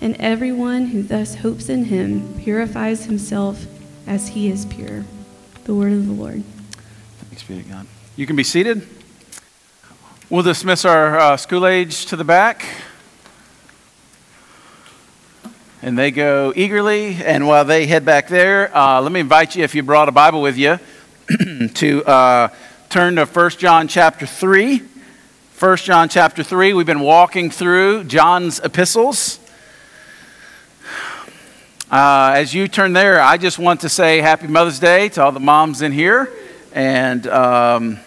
[0.00, 3.66] And everyone who thus hopes in him purifies himself
[4.06, 5.04] as he is pure.
[5.64, 6.44] The word of the Lord.
[7.30, 7.86] Thanks be to God.
[8.14, 8.86] You can be seated.
[10.28, 12.64] We'll dismiss our uh, school age to the back.
[15.82, 17.14] And they go eagerly.
[17.14, 20.12] And while they head back there, uh, let me invite you, if you brought a
[20.12, 20.78] Bible with you,
[21.74, 22.48] to uh,
[22.88, 24.82] turn to 1 John chapter 3.
[25.58, 26.74] 1 John chapter 3.
[26.74, 29.40] We've been walking through John's epistles.
[31.90, 35.32] Uh, as you turn there, I just want to say Happy Mother's Day to all
[35.32, 36.32] the moms in here.
[36.72, 37.26] And.
[37.26, 38.00] Um,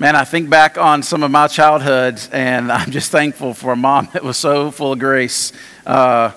[0.00, 3.76] Man, I think back on some of my childhood, and I'm just thankful for a
[3.76, 5.52] mom that was so full of grace.
[5.84, 6.30] Uh,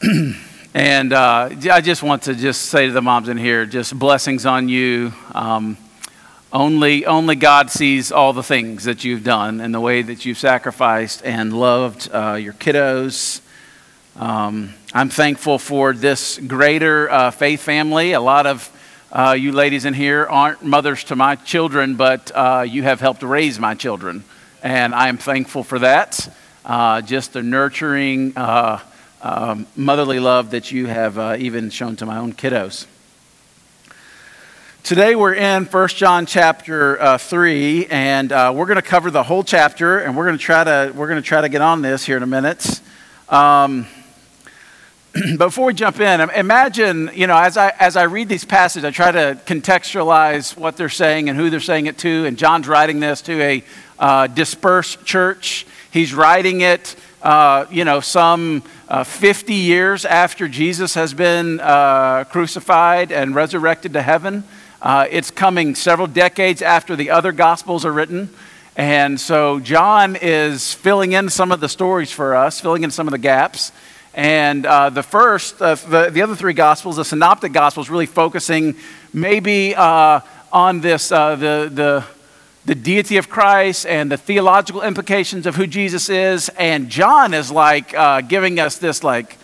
[0.72, 4.46] and uh, I just want to just say to the moms in here, just blessings
[4.46, 5.12] on you.
[5.34, 5.76] Um,
[6.52, 10.38] only, only God sees all the things that you've done and the way that you've
[10.38, 13.40] sacrificed and loved uh, your kiddos.
[14.14, 18.12] Um, I'm thankful for this greater uh, faith family.
[18.12, 18.70] A lot of
[19.10, 23.22] uh, you ladies in here aren't mothers to my children, but uh, you have helped
[23.22, 24.22] raise my children.
[24.62, 26.30] And I am thankful for that.
[26.62, 28.80] Uh, just the nurturing, uh,
[29.22, 32.84] um, motherly love that you have uh, even shown to my own kiddos.
[34.82, 39.42] Today we're in 1 John chapter uh, 3, and we're going to cover the whole
[39.42, 42.04] chapter, and we're going to try to, we're going to try to get on this
[42.04, 42.82] here in a minute.
[43.30, 43.86] Um,
[45.36, 48.90] before we jump in, imagine, you know, as I, as I read these passages, I
[48.90, 52.24] try to contextualize what they're saying and who they're saying it to.
[52.24, 53.64] And John's writing this to a
[53.98, 55.66] uh, dispersed church.
[55.90, 62.24] He's writing it, uh, you know, some uh, 50 years after Jesus has been uh,
[62.24, 64.44] crucified and resurrected to heaven.
[64.80, 68.30] Uh, it's coming several decades after the other gospels are written.
[68.78, 73.06] And so John is filling in some of the stories for us, filling in some
[73.06, 73.72] of the gaps.
[74.14, 78.76] And uh, the first, uh, the, the other three Gospels, the Synoptic Gospels, really focusing
[79.12, 80.20] maybe uh,
[80.52, 82.04] on this, uh, the, the,
[82.66, 86.50] the deity of Christ and the theological implications of who Jesus is.
[86.50, 89.38] And John is like uh, giving us this, like,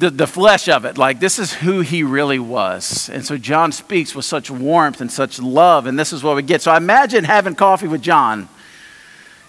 [0.00, 0.96] the, the flesh of it.
[0.98, 3.10] Like, this is who he really was.
[3.10, 6.42] And so John speaks with such warmth and such love, and this is what we
[6.42, 6.62] get.
[6.62, 8.48] So I imagine having coffee with John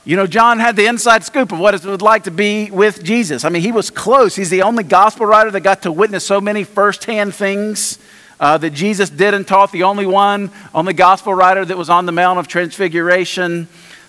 [0.04, 3.04] you know, John had the inside scoop of what it was like to be with
[3.04, 3.46] Jesus.
[3.46, 4.36] I mean, he was close.
[4.36, 8.00] He's the only gospel writer that got to witness so many firsthand things
[8.40, 9.72] uh, that Jesus did and taught.
[9.72, 13.68] The only one, only gospel writer that was on the Mount of Transfiguration.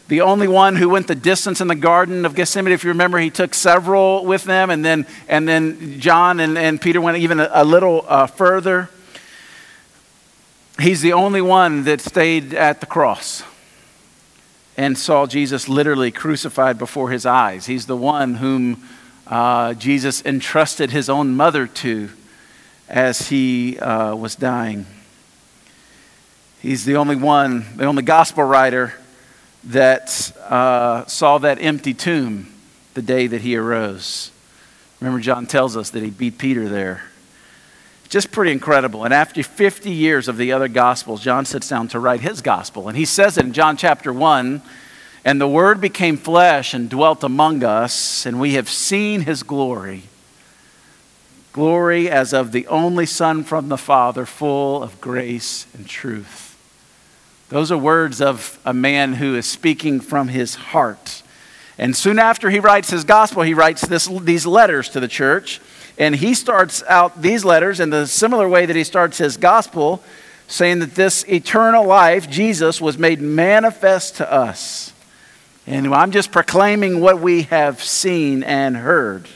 [0.09, 2.73] The only one who went the distance in the Garden of Gethsemane.
[2.73, 6.81] If you remember, he took several with them, and then, and then John and, and
[6.81, 8.89] Peter went even a, a little uh, further.
[10.81, 13.43] He's the only one that stayed at the cross
[14.77, 17.67] and saw Jesus literally crucified before his eyes.
[17.67, 18.83] He's the one whom
[19.27, 22.11] uh, Jesus entrusted his own mother to
[22.89, 24.87] as he uh, was dying.
[26.61, 28.95] He's the only one, the only gospel writer
[29.65, 32.53] that uh, saw that empty tomb
[32.95, 34.31] the day that he arose.
[35.01, 37.03] Remember, John tells us that he beat Peter there.
[38.13, 39.07] Just pretty incredible.
[39.07, 42.87] And after 50 years of the other Gospels, John sits down to write his Gospel.
[42.87, 44.61] And he says it in John chapter 1
[45.25, 50.03] And the Word became flesh and dwelt among us, and we have seen his glory.
[51.55, 56.51] Glory as of the only Son from the Father, full of grace and truth.
[57.49, 61.23] Those are words of a man who is speaking from his heart.
[61.79, 65.63] And soon after he writes his gospel, he writes this, these letters to the church.
[65.99, 70.03] And he starts out these letters in the similar way that he starts his gospel,
[70.49, 74.93] saying that this eternal life, Jesus, was made manifest to us.
[75.67, 79.29] And I'm just proclaiming what we have seen and heard.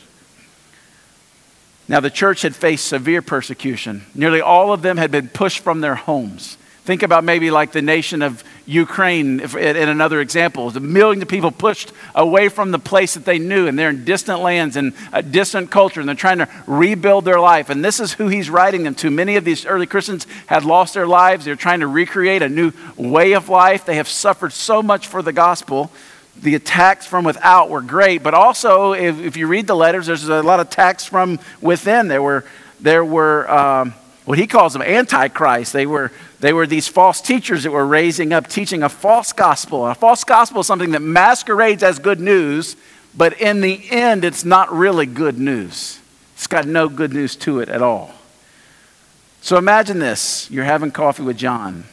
[1.89, 4.05] Now, the church had faced severe persecution.
[4.15, 6.59] Nearly all of them had been pushed from their homes.
[6.87, 10.69] Think about maybe like the nation of Ukraine in another example.
[10.69, 14.05] A million of people pushed away from the place that they knew, and they're in
[14.05, 17.71] distant lands and a distant culture, and they're trying to rebuild their life.
[17.71, 19.11] And this is who he's writing them to.
[19.11, 21.45] Many of these early Christians had lost their lives.
[21.45, 23.85] They're trying to recreate a new way of life.
[23.85, 25.91] They have suffered so much for the gospel
[26.43, 30.29] the attacks from without were great, but also, if, if you read the letters, there's
[30.29, 32.09] a lot of attacks from within.
[32.09, 32.45] There were,
[32.79, 33.95] there were um,
[34.27, 35.73] what he calls them antichrist.
[35.73, 39.87] They were, they were these false teachers that were raising up, teaching a false gospel.
[39.87, 42.77] A false gospel is something that masquerades as good news,
[43.17, 46.01] but in the end, it's not really good news.
[46.35, 48.13] It's got no good news to it at all.
[49.41, 51.85] So imagine this you're having coffee with John.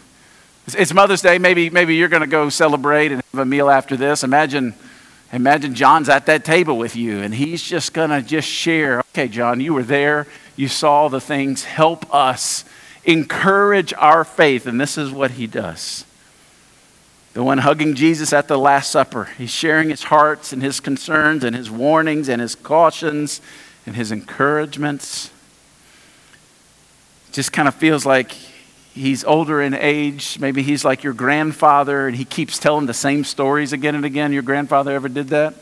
[0.66, 1.38] It's Mother's Day.
[1.38, 4.24] Maybe, maybe you're going to go celebrate and have a meal after this.
[4.24, 4.74] Imagine,
[5.32, 9.02] imagine John's at that table with you, and he's just going to just share.
[9.12, 10.26] Okay, John, you were there.
[10.56, 11.64] You saw the things.
[11.64, 12.66] Help us
[13.06, 14.66] encourage our faith.
[14.66, 16.06] And this is what he does.
[17.34, 19.26] The one hugging Jesus at the Last Supper.
[19.38, 23.42] He's sharing his hearts and his concerns and his warnings and his cautions
[23.86, 25.32] and his encouragements.
[27.32, 28.34] Just kind of feels like
[28.94, 30.38] he's older in age.
[30.40, 34.32] Maybe he's like your grandfather and he keeps telling the same stories again and again.
[34.32, 35.56] Your grandfather ever did that?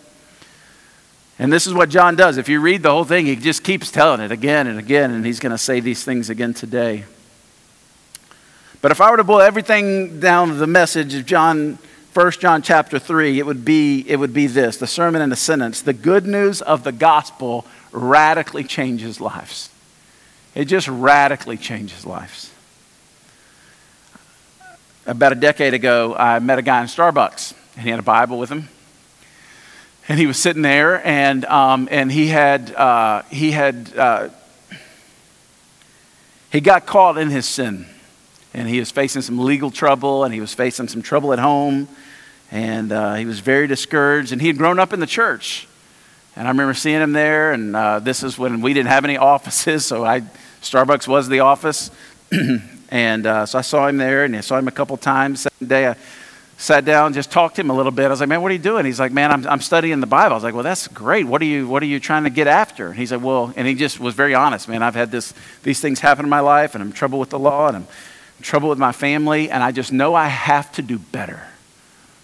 [1.41, 2.37] And this is what John does.
[2.37, 5.25] If you read the whole thing, he just keeps telling it again and again, and
[5.25, 7.03] he's going to say these things again today.
[8.81, 11.77] But if I were to boil everything down to the message of John,
[12.13, 15.35] 1 John chapter 3, it would be, it would be this the sermon in a
[15.35, 15.81] sentence.
[15.81, 19.69] The good news of the gospel radically changes lives.
[20.55, 22.51] It just radically changes lives
[25.05, 28.37] about a decade ago, I met a guy in Starbucks, and he had a Bible
[28.37, 28.69] with him.
[30.07, 34.29] And he was sitting there, and, um, and he had, uh, he had, uh,
[36.51, 37.85] he got caught in his sin.
[38.53, 41.87] And he was facing some legal trouble, and he was facing some trouble at home.
[42.51, 45.67] And uh, he was very discouraged, and he had grown up in the church.
[46.35, 49.17] And I remember seeing him there, and uh, this is when we didn't have any
[49.33, 50.21] offices, so I,
[50.61, 51.91] Starbucks was the office.
[52.91, 55.41] And uh, so I saw him there, and I saw him a couple times.
[55.41, 55.95] Second day, I
[56.61, 58.05] sat down, just talked to him a little bit.
[58.05, 60.05] I was like, "Man, what are you doing?" He's like, "Man, I'm, I'm studying the
[60.05, 61.25] Bible." I was like, "Well, that's great.
[61.25, 63.67] What are you What are you trying to get after?" And he's like, "Well," and
[63.67, 64.69] he just was very honest.
[64.69, 67.31] Man, I've had this these things happen in my life, and I'm in trouble with
[67.31, 67.87] the law, and I'm
[68.37, 71.47] in trouble with my family, and I just know I have to do better.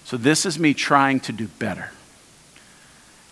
[0.06, 1.90] So this is me trying to do better.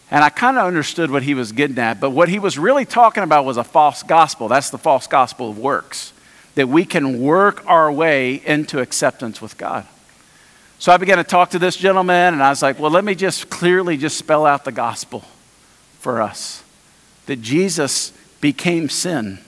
[0.10, 2.86] And I kind of understood what he was getting at, but what he was really
[2.86, 4.48] talking about was a false gospel.
[4.48, 6.13] That's the false gospel of works
[6.56, 9.86] that we can work our way into acceptance with God.
[10.77, 13.16] So I began to talk to this gentleman, and I was like, well, let me
[13.16, 15.24] just clearly just spell out the gospel
[16.00, 16.63] for us
[17.25, 18.12] that Jesus
[18.42, 19.39] became sin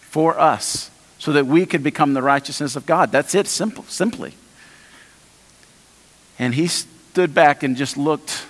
[0.00, 3.10] for us so that we could become the righteousness of God.
[3.10, 4.34] That's it, simple, simply.
[6.38, 8.46] And he stood back and just looked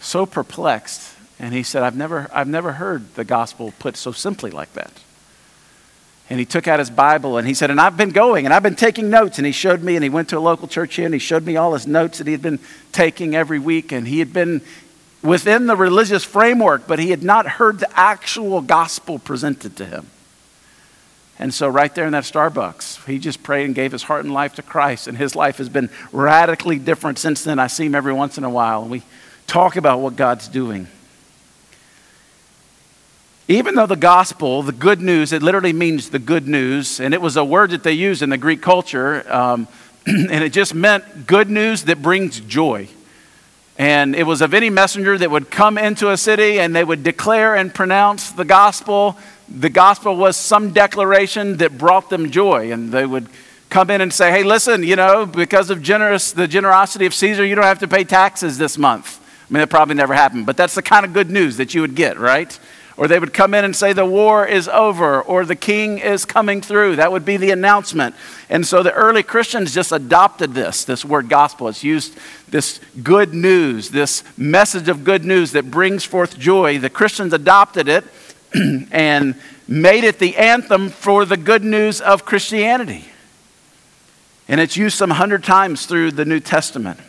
[0.00, 1.14] so perplexed.
[1.38, 5.01] And he said, I've never, I've never heard the gospel put so simply like that.
[6.32, 8.62] And he took out his Bible and he said, And I've been going and I've
[8.62, 9.36] been taking notes.
[9.36, 11.44] And he showed me, and he went to a local church here and he showed
[11.44, 12.58] me all his notes that he had been
[12.90, 13.92] taking every week.
[13.92, 14.62] And he had been
[15.22, 20.06] within the religious framework, but he had not heard the actual gospel presented to him.
[21.38, 24.32] And so, right there in that Starbucks, he just prayed and gave his heart and
[24.32, 25.08] life to Christ.
[25.08, 27.58] And his life has been radically different since then.
[27.58, 29.02] I see him every once in a while, and we
[29.46, 30.88] talk about what God's doing.
[33.48, 37.20] Even though the gospel, the good news, it literally means the good news, and it
[37.20, 39.66] was a word that they used in the Greek culture, um,
[40.06, 42.88] and it just meant good news that brings joy.
[43.78, 47.02] And it was of any messenger that would come into a city and they would
[47.02, 49.16] declare and pronounce the gospel.
[49.48, 52.70] The gospel was some declaration that brought them joy.
[52.70, 53.28] And they would
[53.70, 57.44] come in and say, hey, listen, you know, because of generous, the generosity of Caesar,
[57.44, 59.18] you don't have to pay taxes this month.
[59.18, 61.80] I mean, that probably never happened, but that's the kind of good news that you
[61.80, 62.58] would get, right?
[62.96, 66.24] Or they would come in and say, The war is over, or the king is
[66.24, 66.96] coming through.
[66.96, 68.14] That would be the announcement.
[68.50, 71.68] And so the early Christians just adopted this, this word gospel.
[71.68, 72.18] It's used
[72.48, 76.78] this good news, this message of good news that brings forth joy.
[76.78, 78.04] The Christians adopted it
[78.92, 83.06] and made it the anthem for the good news of Christianity.
[84.48, 87.00] And it's used some hundred times through the New Testament.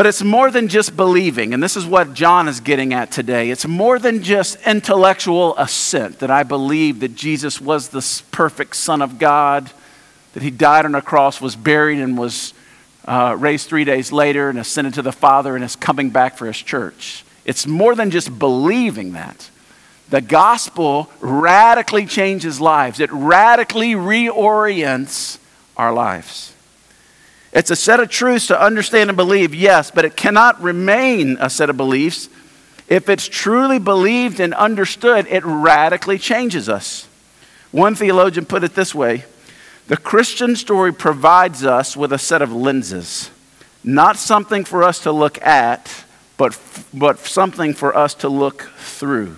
[0.00, 3.50] But it's more than just believing, and this is what John is getting at today.
[3.50, 9.02] It's more than just intellectual assent that I believe that Jesus was the perfect Son
[9.02, 9.70] of God,
[10.32, 12.54] that he died on a cross, was buried, and was
[13.04, 16.46] uh, raised three days later, and ascended to the Father, and is coming back for
[16.46, 17.22] his church.
[17.44, 19.50] It's more than just believing that.
[20.08, 25.36] The gospel radically changes lives, it radically reorients
[25.76, 26.49] our lives.
[27.52, 31.50] It's a set of truths to understand and believe, yes, but it cannot remain a
[31.50, 32.28] set of beliefs.
[32.88, 37.08] If it's truly believed and understood, it radically changes us.
[37.72, 39.24] One theologian put it this way
[39.88, 43.30] The Christian story provides us with a set of lenses
[43.82, 46.04] not something for us to look at,
[46.36, 46.58] but,
[46.92, 49.36] but something for us to look through.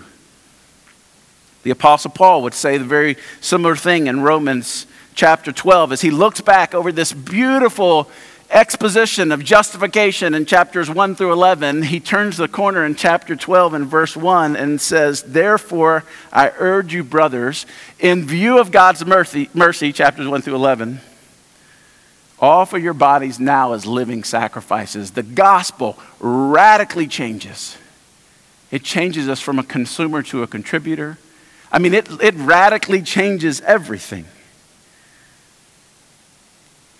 [1.63, 6.11] The Apostle Paul would say the very similar thing in Romans chapter 12 as he
[6.11, 8.11] looks back over this beautiful
[8.53, 13.75] exposition of justification in chapters 1 through 11, he turns the corner in chapter 12
[13.75, 17.67] and verse 1 and says, Therefore, I urge you, brothers,
[17.99, 21.01] in view of God's mercy, mercy chapters 1 through 11,
[22.39, 25.13] offer your bodies now as living sacrifices.
[25.13, 27.79] The gospel radically changes.
[28.71, 31.19] It changes us from a consumer to a contributor.
[31.71, 34.27] I mean, it, it radically changes everything.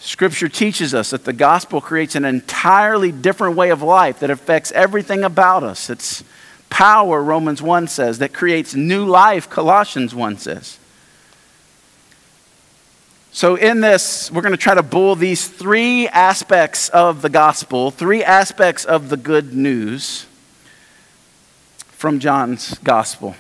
[0.05, 4.73] Scripture teaches us that the gospel creates an entirely different way of life that affects
[4.73, 5.89] everything about us.
[5.89, 6.25] It's
[6.69, 10.81] power, Romans 1 says, that creates new life, Colossians 1 says.
[13.31, 17.93] So, in this, we're going to try to boil these three aspects of the gospel,
[17.93, 20.27] three aspects of the good news
[21.91, 23.37] from John's gospel.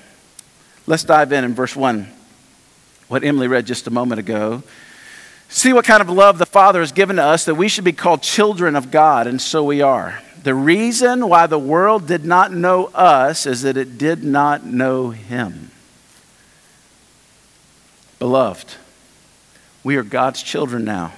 [0.86, 2.06] Let's dive in in verse 1,
[3.08, 4.62] what Emily read just a moment ago.
[5.52, 7.92] See what kind of love the Father has given to us that we should be
[7.92, 10.22] called children of God, and so we are.
[10.44, 15.10] The reason why the world did not know us is that it did not know
[15.10, 15.70] Him.
[18.18, 18.76] Beloved,
[19.84, 21.12] we are God's children now.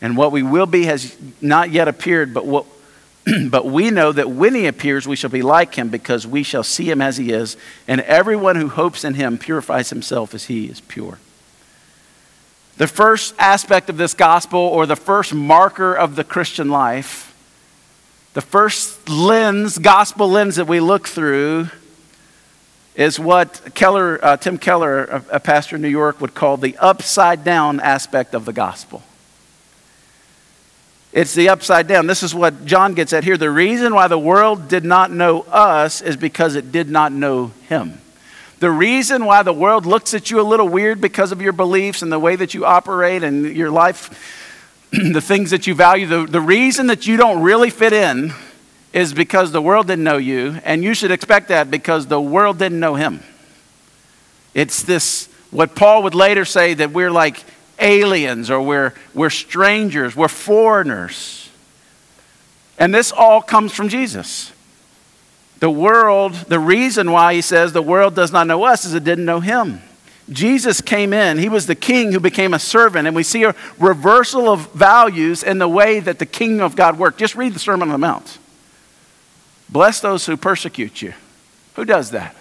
[0.00, 2.66] And what we will be has not yet appeared, but, what,
[3.48, 6.64] but we know that when He appears, we shall be like Him because we shall
[6.64, 7.56] see Him as He is.
[7.86, 11.18] And everyone who hopes in Him purifies himself as He is pure.
[12.78, 17.34] The first aspect of this gospel, or the first marker of the Christian life,
[18.34, 21.68] the first lens, gospel lens that we look through,
[22.94, 26.76] is what Keller, uh, Tim Keller, a, a pastor in New York, would call the
[26.78, 29.02] upside down aspect of the gospel.
[31.12, 32.06] It's the upside down.
[32.06, 33.36] This is what John gets at here.
[33.36, 37.52] The reason why the world did not know us is because it did not know
[37.68, 38.00] him.
[38.62, 42.00] The reason why the world looks at you a little weird because of your beliefs
[42.00, 44.54] and the way that you operate and your life,
[44.92, 48.32] the things that you value, the, the reason that you don't really fit in
[48.92, 52.58] is because the world didn't know you, and you should expect that because the world
[52.58, 53.24] didn't know him.
[54.54, 57.42] It's this, what Paul would later say, that we're like
[57.80, 61.50] aliens or we're, we're strangers, we're foreigners.
[62.78, 64.51] And this all comes from Jesus.
[65.62, 69.04] The world, the reason why he says the world does not know us is it
[69.04, 69.80] didn't know him.
[70.28, 73.54] Jesus came in, he was the king who became a servant, and we see a
[73.78, 77.20] reversal of values in the way that the kingdom of God worked.
[77.20, 78.38] Just read the Sermon on the Mount.
[79.68, 81.14] Bless those who persecute you.
[81.74, 82.34] Who does that?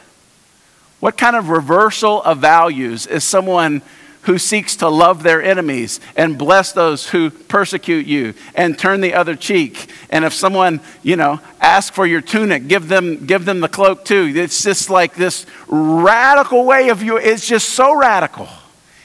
[1.00, 3.84] What kind of reversal of values is someone
[4.24, 9.14] who seeks to love their enemies and bless those who persecute you and turn the
[9.14, 9.90] other cheek.
[10.10, 14.06] And if someone, you know, asks for your tunic, give them, give them the cloak
[14.06, 14.32] too.
[14.36, 17.18] It's just like this radical way of you.
[17.18, 18.48] It's just so radical.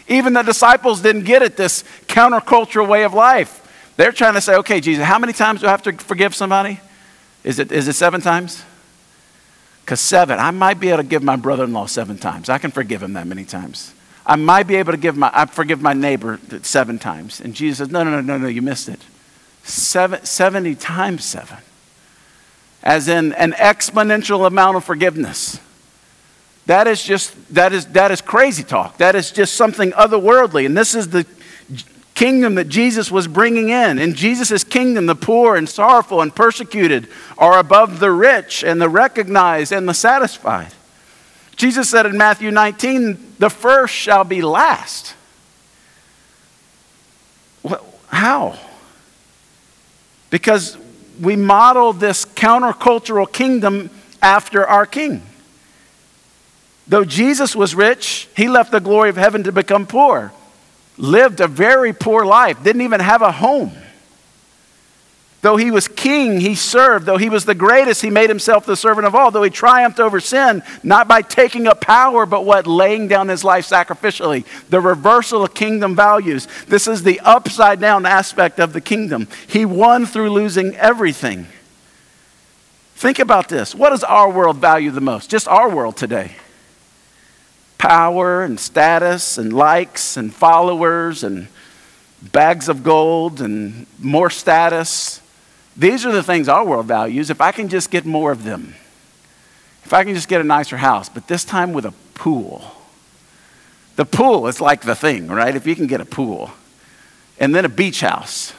[0.09, 3.63] Even the disciples didn't get it, this countercultural way of life.
[3.97, 6.81] They're trying to say, okay, Jesus, how many times do I have to forgive somebody?
[7.43, 8.63] Is it, is it seven times?
[9.81, 12.51] Because seven, I might be able to give my brother in law seven times.
[12.51, 13.95] I can forgive him that many times.
[14.27, 17.41] I might be able to give my, I forgive my neighbor seven times.
[17.41, 19.01] And Jesus says, no, no, no, no, no, you missed it.
[19.63, 21.59] Seven, 70 times seven.
[22.83, 25.61] As in an exponential amount of forgiveness.
[26.67, 28.97] That is just, that is, that is crazy talk.
[28.97, 30.67] That is just something otherworldly.
[30.67, 31.25] And this is the
[32.15, 34.01] kingdom that Jesus was bringing in.
[34.01, 37.07] In Jesus' kingdom, the poor and sorrowful and persecuted
[37.39, 40.73] are above the rich and the recognized and the satisfied.
[41.57, 45.15] Jesus said in Matthew 19, the first shall be last.
[48.09, 48.59] How?
[50.31, 50.77] Because
[51.21, 55.23] we model this countercultural kingdom after our king.
[56.87, 60.33] Though Jesus was rich, he left the glory of heaven to become poor,
[60.97, 63.73] lived a very poor life, didn't even have a home.
[65.43, 67.07] Though he was king, he served.
[67.07, 69.31] Though he was the greatest, he made himself the servant of all.
[69.31, 72.67] Though he triumphed over sin, not by taking up power, but what?
[72.67, 74.45] Laying down his life sacrificially.
[74.71, 76.49] The reversal of kingdom values.
[76.67, 79.29] This is the upside down aspect of the kingdom.
[79.47, 81.47] He won through losing everything.
[82.95, 83.75] Think about this.
[83.75, 85.31] What does our world value the most?
[85.31, 86.33] Just our world today.
[87.77, 91.49] Power and status and likes and followers and
[92.33, 95.21] bags of gold and more status
[95.77, 97.31] these are the things our world values.
[97.31, 98.75] If I can just get more of them,
[99.85, 102.73] if I can just get a nicer house, but this time with a pool.
[103.95, 105.55] The pool is like the thing, right?
[105.55, 106.51] If you can get a pool,
[107.39, 108.53] and then a beach house,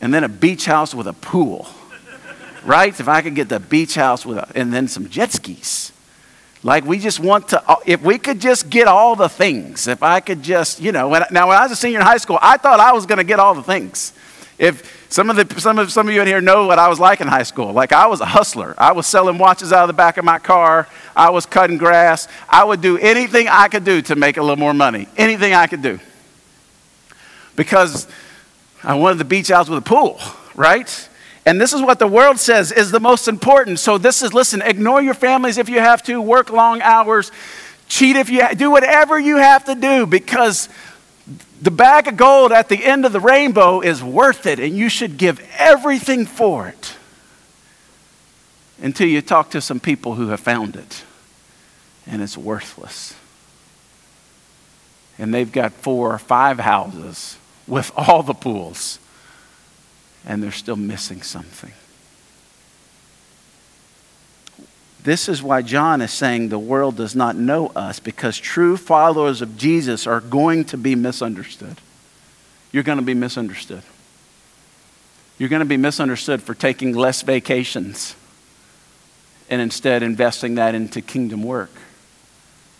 [0.00, 1.66] and then a beach house with a pool,
[2.64, 2.98] right?
[2.98, 5.92] If I could get the beach house with a, and then some jet skis.
[6.62, 10.02] Like we just want to, uh, if we could just get all the things, if
[10.02, 12.38] I could just, you know, when, now when I was a senior in high school,
[12.40, 14.12] I thought I was going to get all the things.
[14.62, 17.00] If some of, the, some, of, some of you in here know what I was
[17.00, 18.76] like in high school, like I was a hustler.
[18.78, 20.86] I was selling watches out of the back of my car.
[21.16, 22.28] I was cutting grass.
[22.48, 25.08] I would do anything I could do to make a little more money.
[25.16, 25.98] Anything I could do.
[27.56, 28.06] Because
[28.84, 30.20] I wanted the beach house with a pool,
[30.54, 31.08] right?
[31.44, 33.80] And this is what the world says is the most important.
[33.80, 37.32] So this is listen, ignore your families if you have to, work long hours,
[37.88, 40.68] cheat if you do whatever you have to do because
[41.62, 44.88] the bag of gold at the end of the rainbow is worth it and you
[44.88, 46.96] should give everything for it.
[48.82, 51.04] Until you talk to some people who have found it
[52.04, 53.14] and it's worthless.
[55.20, 57.38] And they've got four or five houses
[57.68, 58.98] with all the pools
[60.26, 61.72] and they're still missing something.
[65.04, 69.42] This is why John is saying the world does not know us because true followers
[69.42, 71.76] of Jesus are going to be misunderstood.
[72.70, 73.82] You're going to be misunderstood.
[75.38, 78.14] You're going to be misunderstood for taking less vacations
[79.50, 81.72] and instead investing that into kingdom work,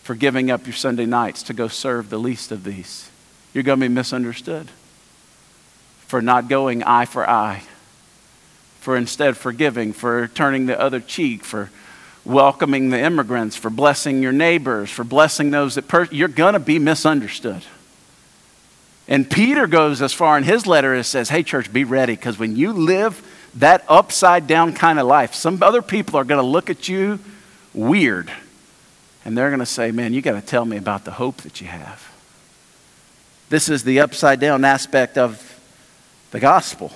[0.01, 3.09] for giving up your Sunday nights to go serve the least of these.
[3.53, 4.69] You're going to be misunderstood
[6.07, 7.63] for not going eye for eye,
[8.79, 11.69] for instead forgiving, for turning the other cheek, for
[12.25, 16.59] welcoming the immigrants, for blessing your neighbors, for blessing those that per- you're going to
[16.59, 17.63] be misunderstood.
[19.07, 22.39] And Peter goes as far in his letter as says, "Hey church, be ready because
[22.39, 23.21] when you live
[23.55, 27.19] that upside down kind of life, some other people are going to look at you
[27.73, 28.31] weird.
[29.25, 31.59] And they're going to say, "Man, you got to tell me about the hope that
[31.59, 32.09] you have."
[33.49, 35.59] This is the upside down aspect of
[36.31, 36.93] the gospel.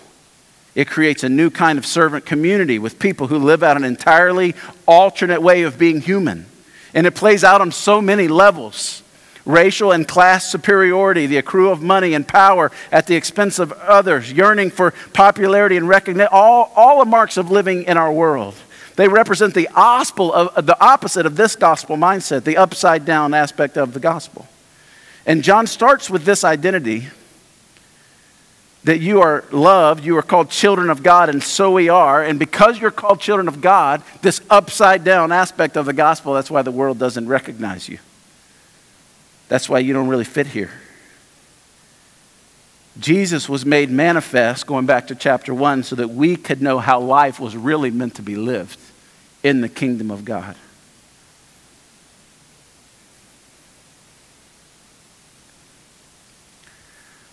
[0.78, 4.54] It creates a new kind of servant community with people who live out an entirely
[4.86, 6.46] alternate way of being human.
[6.94, 9.02] And it plays out on so many levels
[9.44, 14.32] racial and class superiority, the accrue of money and power at the expense of others,
[14.32, 18.54] yearning for popularity and recognition, all, all are marks of living in our world.
[18.98, 23.78] They represent the gospel of the opposite of this gospel mindset, the upside down aspect
[23.78, 24.48] of the gospel.
[25.26, 27.08] And John starts with this identity
[28.84, 32.24] that you are loved, you are called children of God, and so we are.
[32.24, 36.50] And because you're called children of God, this upside down aspect of the gospel, that's
[36.50, 38.00] why the world doesn't recognize you.
[39.50, 40.72] That's why you don't really fit here.
[43.00, 47.00] Jesus was made manifest, going back to chapter 1, so that we could know how
[47.00, 48.80] life was really meant to be lived
[49.44, 50.56] in the kingdom of God.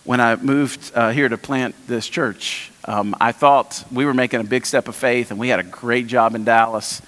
[0.04, 4.40] When I moved uh, here to plant this church, um, I thought we were making
[4.40, 7.00] a big step of faith, and we had a great job in Dallas.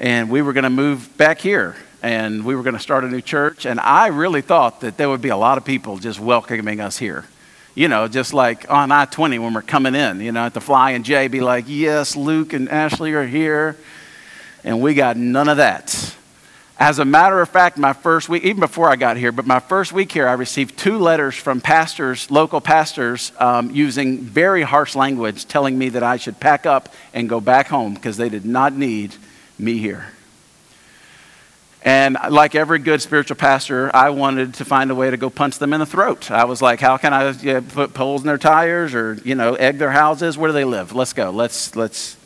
[0.00, 3.08] And we were going to move back here, and we were going to start a
[3.08, 3.66] new church.
[3.66, 6.98] And I really thought that there would be a lot of people just welcoming us
[6.98, 7.24] here.
[7.76, 10.60] You know, just like on I 20 when we're coming in, you know, at the
[10.60, 13.76] Flying J, be like, yes, Luke and Ashley are here.
[14.64, 16.16] And we got none of that.
[16.82, 19.60] As a matter of fact, my first week, even before I got here, but my
[19.60, 24.96] first week here, I received two letters from pastors, local pastors, um, using very harsh
[24.96, 28.44] language, telling me that I should pack up and go back home because they did
[28.44, 29.14] not need
[29.60, 30.08] me here.
[31.82, 35.60] And like every good spiritual pastor, I wanted to find a way to go punch
[35.60, 36.32] them in the throat.
[36.32, 39.36] I was like, how can I you know, put poles in their tires or, you
[39.36, 40.36] know, egg their houses?
[40.36, 40.92] Where do they live?
[40.92, 41.30] Let's go.
[41.30, 42.16] Let's, let's,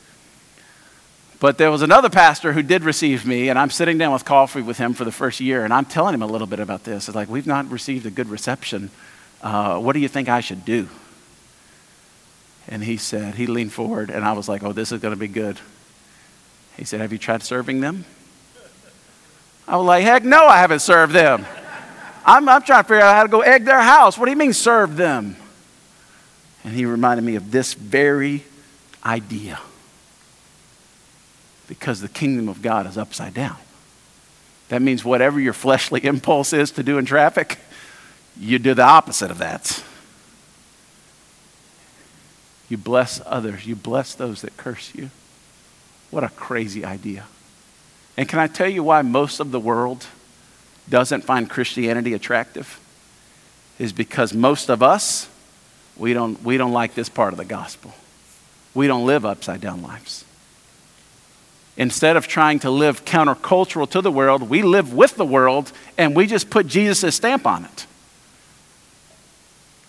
[1.38, 4.62] but there was another pastor who did receive me, and I'm sitting down with coffee
[4.62, 7.08] with him for the first year, and I'm telling him a little bit about this.
[7.08, 8.90] It's like, we've not received a good reception.
[9.42, 10.88] Uh, what do you think I should do?
[12.68, 15.20] And he said, he leaned forward, and I was like, oh, this is going to
[15.20, 15.58] be good.
[16.76, 18.04] He said, have you tried serving them?
[19.68, 21.44] I was like, heck no, I haven't served them.
[22.24, 24.16] I'm, I'm trying to figure out how to go egg their house.
[24.18, 25.36] What do you mean, serve them?
[26.64, 28.42] And he reminded me of this very
[29.04, 29.60] idea
[31.68, 33.56] because the kingdom of God is upside down.
[34.68, 37.58] That means whatever your fleshly impulse is to do in traffic,
[38.38, 39.82] you do the opposite of that.
[42.68, 45.10] You bless others, you bless those that curse you.
[46.10, 47.24] What a crazy idea.
[48.16, 50.06] And can I tell you why most of the world
[50.88, 52.80] doesn't find Christianity attractive?
[53.78, 55.28] Is because most of us,
[55.96, 57.92] we don't, we don't like this part of the gospel.
[58.74, 60.25] We don't live upside down lives.
[61.76, 66.16] Instead of trying to live countercultural to the world, we live with the world and
[66.16, 67.86] we just put Jesus' stamp on it.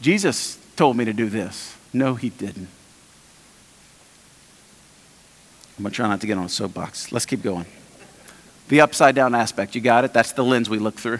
[0.02, 1.76] Jesus told me to do this.
[1.94, 2.68] No, he didn't.
[5.78, 7.12] I'm going to try not to get on a soapbox.
[7.12, 7.66] Let's keep going.
[8.68, 10.12] The upside down aspect, you got it?
[10.12, 11.20] That's the lens we look through.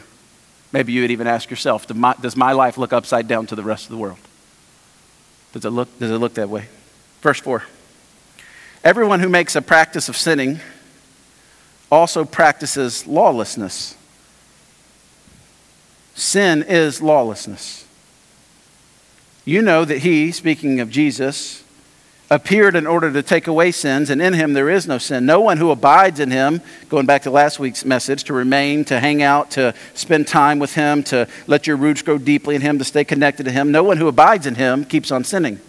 [0.74, 3.86] Maybe you would even ask yourself Does my life look upside down to the rest
[3.86, 4.20] of the world?
[5.54, 6.66] Does it look, does it look that way?
[7.22, 7.64] Verse 4
[8.84, 10.60] Everyone who makes a practice of sinning
[11.92, 13.96] also practices lawlessness.
[16.16, 17.86] Sin is lawlessness.
[19.46, 21.64] You know that he, speaking of Jesus,
[22.30, 25.26] appeared in order to take away sins, and in him there is no sin.
[25.26, 29.00] No one who abides in him, going back to last week's message, to remain, to
[29.00, 32.78] hang out, to spend time with him, to let your roots grow deeply in him,
[32.80, 35.60] to stay connected to him, no one who abides in him keeps on sinning.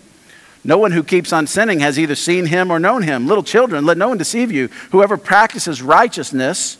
[0.64, 3.26] No one who keeps on sinning has either seen him or known him.
[3.26, 4.68] Little children, let no one deceive you.
[4.90, 6.78] Whoever practices righteousness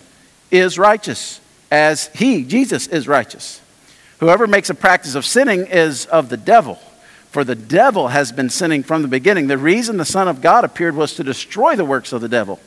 [0.50, 3.60] is righteous, as he, Jesus, is righteous.
[4.18, 6.78] Whoever makes a practice of sinning is of the devil
[7.30, 9.46] for the devil has been sinning from the beginning.
[9.46, 12.58] The reason the Son of God appeared was to destroy the works of the devil.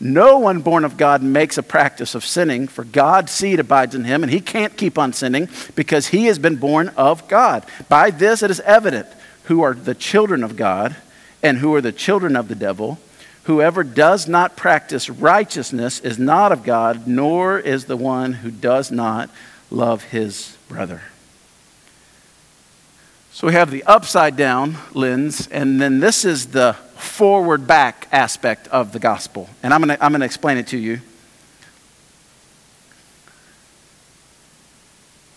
[0.00, 4.02] No one born of God makes a practice of sinning, for God's seed abides in
[4.02, 7.64] him, and he can't keep on sinning because he has been born of God.
[7.88, 9.06] By this it is evident
[9.44, 10.96] who are the children of God
[11.42, 12.98] and who are the children of the devil.
[13.44, 18.90] Whoever does not practice righteousness is not of God, nor is the one who does
[18.92, 19.28] not
[19.70, 21.02] love his brother.
[23.32, 28.68] So we have the upside down lens, and then this is the forward back aspect
[28.68, 29.48] of the gospel.
[29.62, 31.00] And I'm going to I'm going to explain it to you.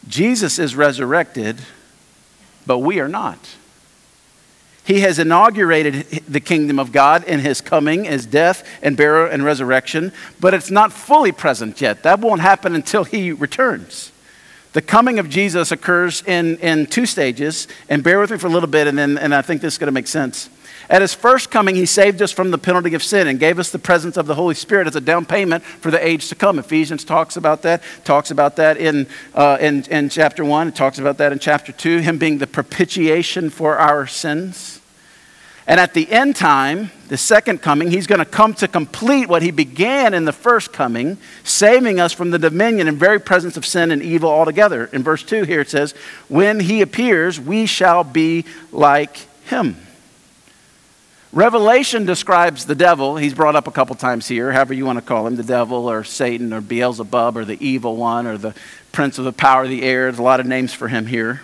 [0.08, 1.58] Jesus is resurrected,
[2.68, 3.40] but we are not.
[4.86, 9.44] He has inaugurated the kingdom of God in his coming, his death and burial and
[9.44, 12.04] resurrection, but it's not fully present yet.
[12.04, 14.12] That won't happen until he returns.
[14.76, 18.50] The coming of Jesus occurs in, in two stages, and bear with me for a
[18.50, 20.50] little bit, and, then, and I think this is going to make sense.
[20.90, 23.72] At his first coming, he saved us from the penalty of sin and gave us
[23.72, 26.60] the presence of the Holy Spirit as a down payment for the age to come.
[26.60, 31.00] Ephesians talks about that, talks about that in, uh, in, in chapter 1, it talks
[31.00, 34.82] about that in chapter 2, him being the propitiation for our sins.
[35.68, 39.42] And at the end time, the second coming, he's going to come to complete what
[39.42, 43.66] he began in the first coming, saving us from the dominion and very presence of
[43.66, 44.86] sin and evil altogether.
[44.92, 45.94] In verse 2 here it says,
[46.28, 49.78] When he appears, we shall be like him.
[51.32, 53.18] Revelation describes the devil.
[53.18, 55.90] He's brought up a couple times here, however you want to call him the devil
[55.90, 58.56] or Satan or Beelzebub or the evil one or the
[58.94, 60.04] prince of the power of the air.
[60.04, 61.42] There's a lot of names for him here.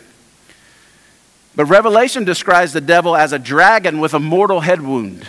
[1.56, 5.28] But Revelation describes the devil as a dragon with a mortal head wound.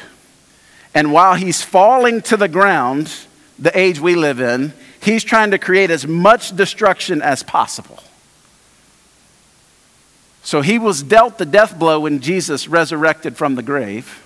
[0.95, 3.13] And while he's falling to the ground,
[3.59, 7.99] the age we live in, he's trying to create as much destruction as possible.
[10.43, 14.19] So he was dealt the death blow when Jesus resurrected from the grave.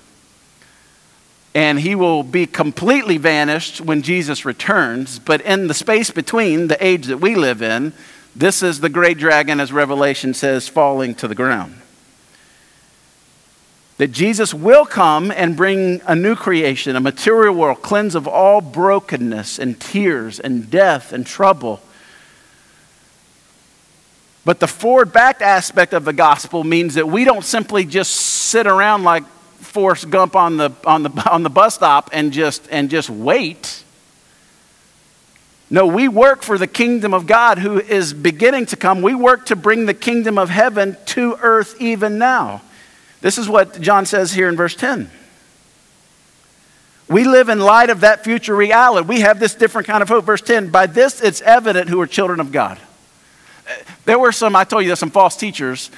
[1.55, 5.18] And he will be completely vanished when Jesus returns.
[5.18, 7.92] But in the space between the age that we live in,
[8.35, 11.81] this is the great dragon, as Revelation says, falling to the ground
[13.98, 18.61] that Jesus will come and bring a new creation, a material world, cleanse of all
[18.61, 21.80] brokenness and tears and death and trouble.
[24.44, 28.66] But the forward back aspect of the gospel means that we don't simply just sit
[28.66, 29.24] around like
[29.59, 33.82] Forrest Gump on the, on the, on the bus stop and just, and just wait.
[35.68, 39.02] No, we work for the kingdom of God who is beginning to come.
[39.02, 42.62] We work to bring the kingdom of heaven to earth even now.
[43.20, 45.11] This is what John says here in verse 10.
[47.09, 49.07] We live in light of that future reality.
[49.07, 50.24] We have this different kind of hope.
[50.24, 52.79] Verse 10 By this it's evident who are children of God.
[54.05, 55.90] There were some, I told you, there's some false teachers,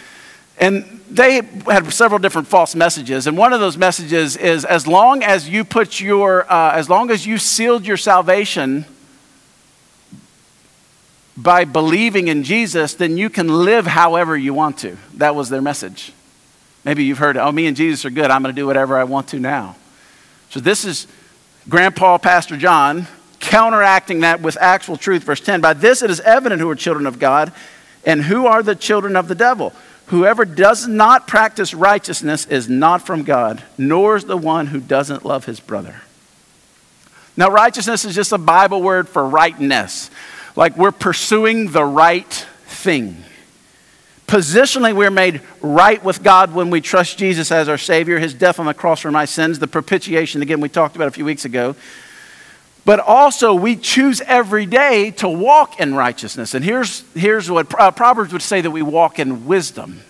[0.59, 3.27] and they had several different false messages.
[3.27, 7.11] And one of those messages is as long as you put your, uh, as long
[7.11, 8.87] as you sealed your salvation
[11.37, 14.97] by believing in Jesus, then you can live however you want to.
[15.15, 16.13] That was their message.
[16.85, 18.31] Maybe you've heard, oh, me and Jesus are good.
[18.31, 19.77] I'm going to do whatever I want to now.
[20.51, 21.07] So this is
[21.69, 23.07] Grandpa, Pastor John,
[23.41, 25.25] counteracting that with actual truth.
[25.25, 27.53] Verse 10 By this it is evident who are children of God
[28.07, 29.73] and who are the children of the devil.
[30.07, 35.25] Whoever does not practice righteousness is not from God, nor is the one who doesn't
[35.25, 36.01] love his brother.
[37.37, 40.11] Now, righteousness is just a Bible word for rightness,
[40.57, 42.33] like we're pursuing the right
[42.65, 43.23] thing.
[44.29, 48.61] Positionally, we're made right with God when we trust Jesus as our Savior, His death
[48.61, 51.47] on the cross for my sins, the propitiation, again, we talked about a few weeks
[51.47, 51.75] ago.
[52.85, 56.53] But also, we choose every day to walk in righteousness.
[56.53, 60.03] And here's, here's what uh, Proverbs would say that we walk in wisdom.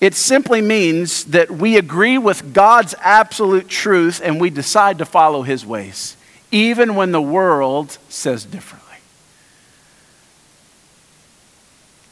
[0.00, 5.42] It simply means that we agree with God's absolute truth and we decide to follow
[5.42, 6.16] his ways,
[6.52, 8.89] even when the world says differently.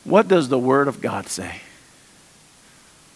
[0.08, 1.60] What does the Word of God say?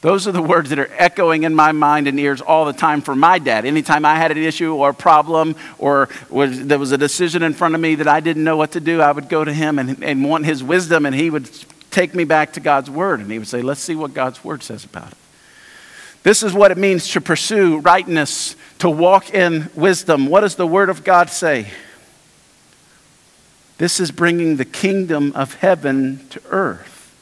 [0.03, 3.03] Those are the words that are echoing in my mind and ears all the time
[3.03, 3.65] for my dad.
[3.65, 7.55] Anytime I had an issue or a problem or was, there was a decision in
[7.55, 9.79] front of me that I didn't know what to do, I would go to him
[9.79, 11.49] and, and want his wisdom, and he would
[11.93, 13.21] take me back to God's Word.
[13.21, 15.19] And he would say, Let's see what God's Word says about it.
[16.25, 20.27] This is what it means to pursue rightness, to walk in wisdom.
[20.27, 21.69] What does the Word of God say?
[23.83, 27.13] This is bringing the kingdom of heaven to earth.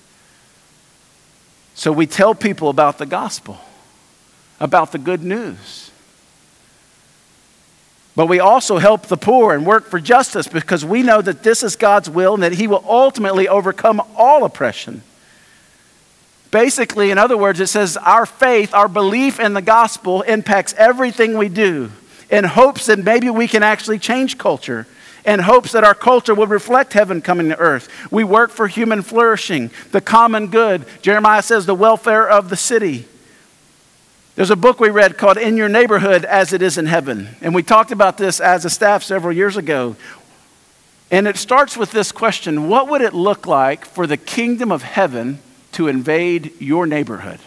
[1.73, 3.59] So we tell people about the gospel,
[4.61, 5.91] about the good news.
[8.15, 11.63] But we also help the poor and work for justice because we know that this
[11.63, 15.03] is God's will and that He will ultimately overcome all oppression.
[16.51, 21.39] Basically, in other words, it says our faith, our belief in the gospel impacts everything
[21.39, 21.91] we do
[22.29, 24.87] in hopes that maybe we can actually change culture
[25.25, 27.89] and hopes that our culture will reflect heaven coming to earth.
[28.11, 30.85] We work for human flourishing, the common good.
[31.03, 33.07] Jeremiah says the welfare of the city.
[34.37, 37.29] There's a book we read called In Your Neighborhood as It Is in Heaven.
[37.41, 39.97] And we talked about this as a staff several years ago.
[41.11, 44.83] And it starts with this question What would it look like for the kingdom of
[44.83, 45.41] heaven
[45.73, 47.41] to invade your neighborhood?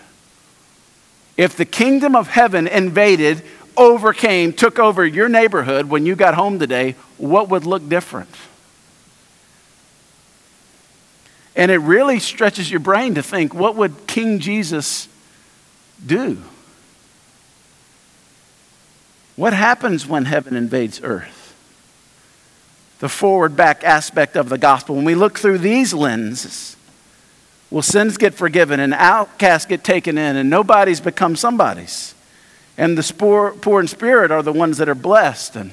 [1.36, 3.42] If the kingdom of heaven invaded
[3.78, 8.30] overcame, took over your neighborhood when you got home today, what would look different?
[11.56, 15.08] And it really stretches your brain to think what would King Jesus
[16.04, 16.42] do?
[19.36, 21.56] What happens when heaven invades earth?
[23.00, 24.96] The forward back aspect of the gospel.
[24.96, 26.78] When we look through these lenses,
[27.70, 32.16] will sins get forgiven and outcasts get taken in and nobody's become somebody's?
[32.78, 33.14] And the
[33.62, 35.56] poor in spirit are the ones that are blessed.
[35.56, 35.72] And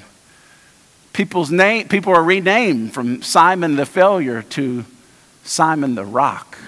[1.12, 4.84] people's name, people are renamed from Simon the failure to
[5.42, 6.58] Simon the rock.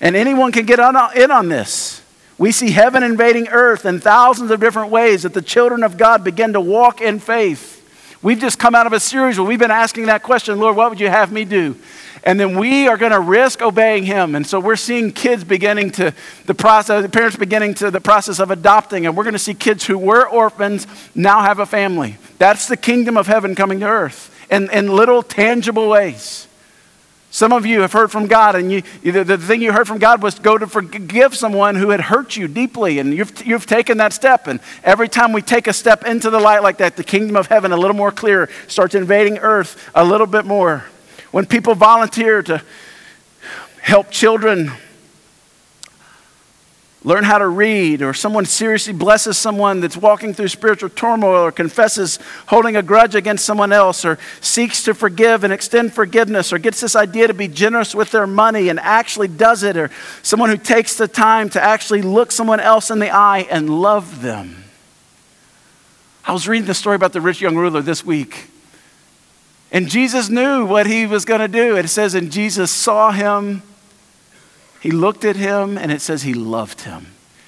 [0.00, 2.02] And anyone can get in on this.
[2.38, 6.24] We see heaven invading earth in thousands of different ways that the children of God
[6.24, 7.79] begin to walk in faith.
[8.22, 10.90] We've just come out of a series where we've been asking that question Lord, what
[10.90, 11.76] would you have me do?
[12.24, 14.34] and then we are going to risk obeying him.
[14.34, 16.14] And so we're seeing kids beginning to
[16.46, 19.86] the process, parents beginning to the process of adopting, and we're going to see kids
[19.86, 22.16] who were orphans now have a family.
[22.38, 26.46] That's the kingdom of heaven coming to earth in, in little tangible ways.
[27.32, 29.98] Some of you have heard from God, and you, the, the thing you heard from
[29.98, 33.98] God was go to forgive someone who had hurt you deeply, and you've, you've taken
[33.98, 34.48] that step.
[34.48, 37.46] And every time we take a step into the light like that, the kingdom of
[37.46, 40.84] heaven, a little more clear, starts invading earth a little bit more.
[41.30, 42.62] When people volunteer to
[43.80, 44.72] help children
[47.02, 51.52] learn how to read, or someone seriously blesses someone that's walking through spiritual turmoil, or
[51.52, 56.58] confesses holding a grudge against someone else, or seeks to forgive and extend forgiveness, or
[56.58, 59.90] gets this idea to be generous with their money and actually does it, or
[60.22, 64.20] someone who takes the time to actually look someone else in the eye and love
[64.20, 64.64] them.
[66.24, 68.48] I was reading the story about the rich young ruler this week.
[69.72, 71.76] And Jesus knew what he was going to do.
[71.76, 73.62] It says, and Jesus saw him,
[74.80, 77.06] he looked at him, and it says he loved him.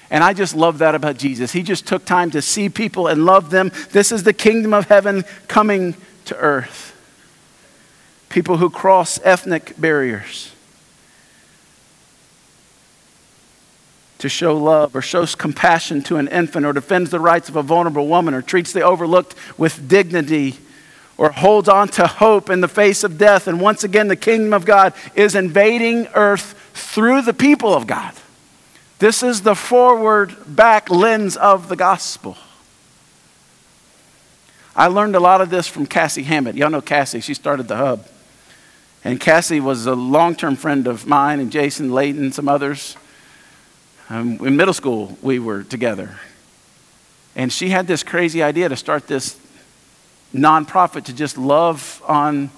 [0.09, 1.51] And I just love that about Jesus.
[1.51, 3.71] He just took time to see people and love them.
[3.91, 6.91] This is the kingdom of heaven coming to earth.
[8.29, 10.51] People who cross ethnic barriers
[14.19, 17.63] to show love or shows compassion to an infant or defends the rights of a
[17.63, 20.55] vulnerable woman or treats the overlooked with dignity
[21.17, 23.47] or holds on to hope in the face of death.
[23.47, 28.13] And once again, the kingdom of God is invading earth through the people of God.
[28.99, 32.37] This is the forward back lens of the gospel.
[34.75, 36.55] I learned a lot of this from Cassie Hammett.
[36.55, 38.07] Y'all know Cassie, she started the hub.
[39.03, 42.95] And Cassie was a long term friend of mine and Jason Layton, some others.
[44.09, 46.19] Um, in middle school, we were together.
[47.35, 49.39] And she had this crazy idea to start this
[50.33, 52.49] nonprofit to just love on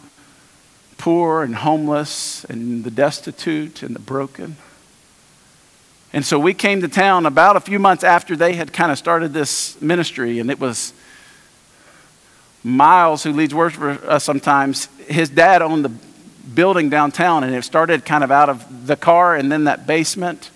[0.97, 4.57] poor and homeless and the destitute and the broken.
[6.13, 8.97] And so we came to town about a few months after they had kind of
[8.97, 10.93] started this ministry, and it was
[12.65, 15.91] Miles, who leads worship for us sometimes, his dad owned the
[16.55, 20.49] building downtown, and it started kind of out of the car and then that basement.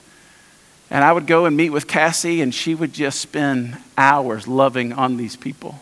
[0.89, 4.91] And I would go and meet with Cassie, and she would just spend hours loving
[4.91, 5.79] on these people.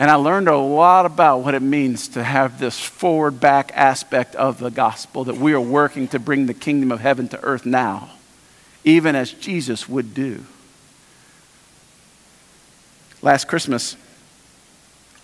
[0.00, 4.34] And I learned a lot about what it means to have this forward back aspect
[4.34, 7.66] of the gospel that we are working to bring the kingdom of heaven to earth
[7.66, 8.08] now,
[8.82, 10.46] even as Jesus would do.
[13.20, 13.94] Last Christmas,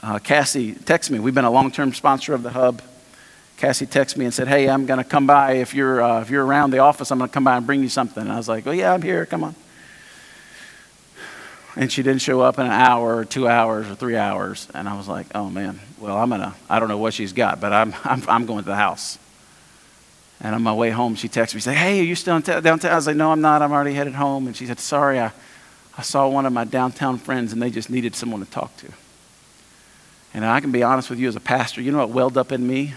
[0.03, 1.21] uh, Cassie texted me.
[1.21, 2.83] We've been a long term sponsor of the hub.
[3.57, 5.53] Cassie texted me and said, Hey, I'm going to come by.
[5.53, 7.81] If you're, uh, if you're around the office, I'm going to come by and bring
[7.81, 8.23] you something.
[8.23, 9.25] And I was like, Oh, yeah, I'm here.
[9.25, 9.55] Come on
[11.77, 14.67] and she didn't show up in an hour or two hours or three hours.
[14.75, 17.61] And I was like, oh man, well, I'm gonna, I don't know what she's got,
[17.61, 19.19] but I'm, I'm, I'm going to the house.
[20.41, 22.93] And on my way home, she texted me, say, hey, are you still downtown?
[22.93, 23.63] I was like, no, I'm not.
[23.63, 24.47] I'm already headed home.
[24.47, 25.33] And she said, sorry, I,
[25.97, 28.89] I saw one of my downtown friends and they just needed someone to talk to.
[30.35, 32.53] And I can be honest with you as a pastor, you know what welled up
[32.53, 32.93] in me?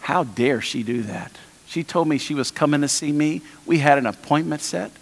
[0.00, 1.32] How dare she do that?
[1.66, 3.42] She told me she was coming to see me.
[3.66, 4.92] We had an appointment set.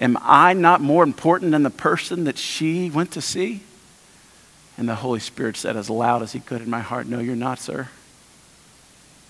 [0.00, 3.62] Am I not more important than the person that she went to see?
[4.78, 7.36] And the Holy Spirit said as loud as he could in my heart, No, you're
[7.36, 7.88] not, sir.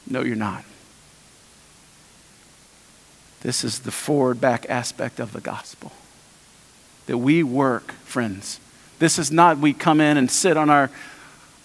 [0.07, 0.65] No, you're not.
[3.41, 5.93] This is the forward back aspect of the gospel.
[7.07, 8.61] That we work, friends.
[8.99, 10.91] This is not we come in and sit on our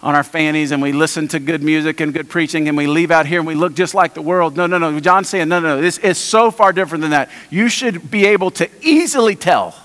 [0.06, 3.10] on our fannies and we listen to good music and good preaching and we leave
[3.10, 4.56] out here and we look just like the world.
[4.56, 5.00] No, no, no.
[5.00, 5.82] John's saying, no, no, no.
[5.82, 7.32] This is so far different than that.
[7.50, 9.76] You should be able to easily tell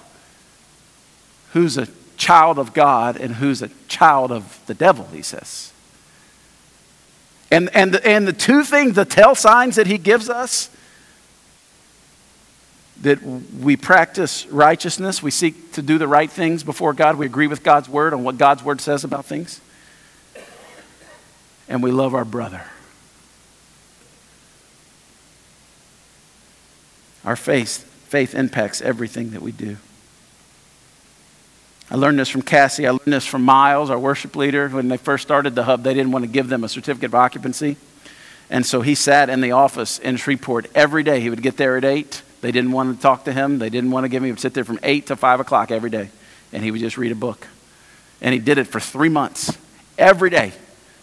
[1.55, 5.73] who's a child of God and who's a child of the devil, he says.
[7.51, 10.69] And, and, and the two things, the tell signs that he gives us,
[13.01, 17.47] that we practice righteousness, we seek to do the right things before God, we agree
[17.47, 19.63] with God's word on what God's word says about things
[21.71, 22.65] and we love our brother.
[27.25, 29.77] Our faith, faith impacts everything that we do.
[31.91, 32.87] I learned this from Cassie.
[32.87, 34.69] I learned this from Miles, our worship leader.
[34.69, 37.15] When they first started the hub, they didn't want to give them a certificate of
[37.15, 37.77] occupancy.
[38.49, 41.21] And so he sat in the office in Shreveport every day.
[41.21, 42.23] He would get there at 8.
[42.41, 43.61] They didn't want to talk to him.
[43.61, 44.27] They didn't want to give him.
[44.27, 46.11] He would sit there from 8 to 5 o'clock every day.
[46.53, 47.47] And he would just read a book.
[48.21, 49.57] And he did it for three months,
[49.99, 50.53] every day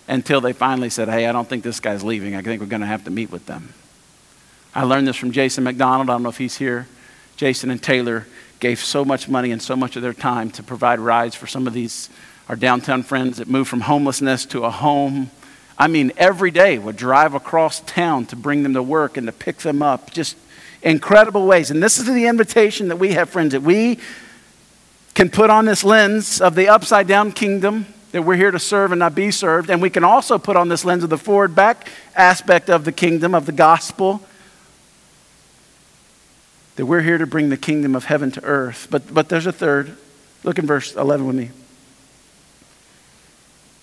[0.07, 2.35] until they finally said, Hey, I don't think this guy's leaving.
[2.35, 3.73] I think we're going to have to meet with them.
[4.73, 6.09] I learned this from Jason McDonald.
[6.09, 6.87] I don't know if he's here.
[7.35, 8.27] Jason and Taylor
[8.59, 11.67] gave so much money and so much of their time to provide rides for some
[11.67, 12.09] of these,
[12.49, 15.29] our downtown friends that moved from homelessness to a home.
[15.77, 19.33] I mean, every day would drive across town to bring them to work and to
[19.33, 20.11] pick them up.
[20.11, 20.35] Just
[20.81, 21.69] incredible ways.
[21.69, 23.99] And this is the invitation that we have, friends, that we
[25.13, 28.91] can put on this lens of the upside down kingdom that we're here to serve
[28.91, 29.69] and not be served.
[29.69, 32.91] And we can also put on this lens of the forward back aspect of the
[32.91, 34.21] kingdom, of the gospel,
[36.75, 38.87] that we're here to bring the kingdom of heaven to earth.
[38.89, 39.97] But, but there's a third.
[40.43, 41.49] Look in verse 11 with me.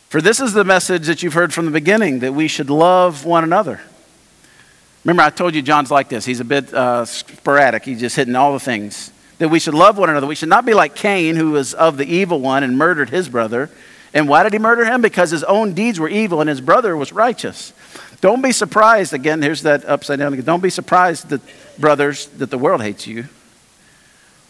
[0.08, 3.24] For this is the message that you've heard from the beginning that we should love
[3.24, 3.80] one another.
[5.04, 6.24] Remember, I told you John's like this.
[6.24, 9.10] He's a bit uh, sporadic, he's just hitting all the things.
[9.38, 10.28] That we should love one another.
[10.28, 13.28] We should not be like Cain, who was of the evil one and murdered his
[13.28, 13.68] brother.
[14.14, 15.02] And why did he murder him?
[15.02, 17.72] Because his own deeds were evil and his brother was righteous.
[18.20, 20.40] Don't be surprised, again, here's that upside down.
[20.40, 21.42] Don't be surprised that,
[21.78, 23.24] brothers, that the world hates you.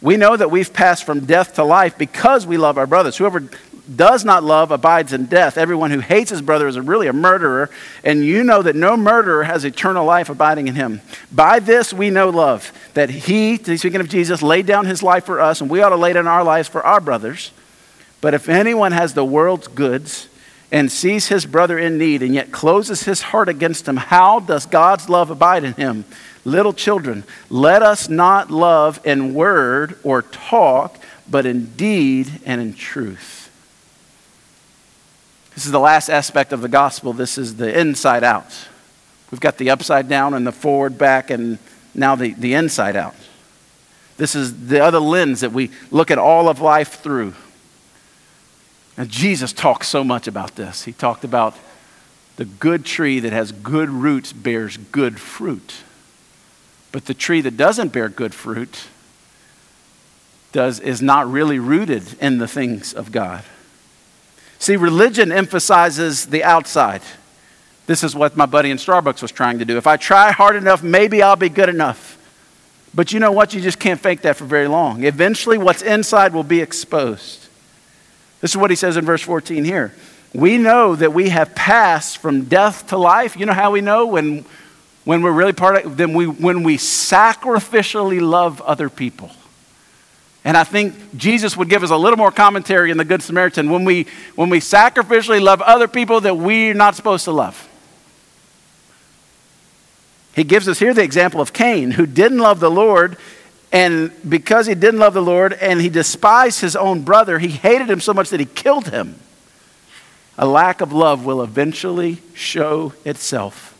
[0.00, 3.16] We know that we've passed from death to life because we love our brothers.
[3.16, 3.48] Whoever
[3.96, 5.56] does not love abides in death.
[5.56, 7.70] Everyone who hates his brother is really a murderer,
[8.04, 11.00] and you know that no murderer has eternal life abiding in him.
[11.32, 15.40] By this we know love, that he, speaking of Jesus, laid down his life for
[15.40, 17.50] us, and we ought to lay down our lives for our brothers.
[18.24, 20.28] But if anyone has the world's goods
[20.72, 24.64] and sees his brother in need and yet closes his heart against him, how does
[24.64, 26.06] God's love abide in him?
[26.42, 32.72] Little children, let us not love in word or talk, but in deed and in
[32.72, 33.50] truth.
[35.54, 37.12] This is the last aspect of the gospel.
[37.12, 38.68] This is the inside out.
[39.30, 41.58] We've got the upside down and the forward back, and
[41.94, 43.16] now the, the inside out.
[44.16, 47.34] This is the other lens that we look at all of life through.
[48.96, 50.84] Now, Jesus talked so much about this.
[50.84, 51.56] He talked about
[52.36, 55.74] the good tree that has good roots bears good fruit.
[56.92, 58.86] But the tree that doesn't bear good fruit
[60.52, 63.42] does, is not really rooted in the things of God.
[64.58, 67.02] See, religion emphasizes the outside.
[67.86, 69.76] This is what my buddy in Starbucks was trying to do.
[69.76, 72.16] If I try hard enough, maybe I'll be good enough.
[72.94, 73.52] But you know what?
[73.52, 75.02] You just can't fake that for very long.
[75.02, 77.43] Eventually, what's inside will be exposed.
[78.44, 79.94] This is what he says in verse 14 here.
[80.34, 83.38] We know that we have passed from death to life.
[83.38, 84.44] You know how we know when,
[85.04, 89.30] when we're really part of then we when we sacrificially love other people.
[90.44, 93.70] And I think Jesus would give us a little more commentary in the Good Samaritan
[93.70, 97.66] when we, when we sacrificially love other people that we're not supposed to love.
[100.36, 103.16] He gives us here the example of Cain, who didn't love the Lord,
[103.74, 107.90] and because he didn't love the Lord and he despised his own brother, he hated
[107.90, 109.16] him so much that he killed him.
[110.38, 113.76] A lack of love will eventually show itself.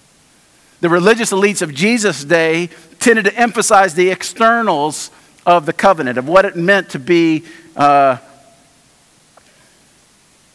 [0.81, 5.13] The religious elites of Jesus' day tended to emphasize the externals
[5.47, 7.45] of the covenant, of what it meant to be
[7.77, 8.17] uh,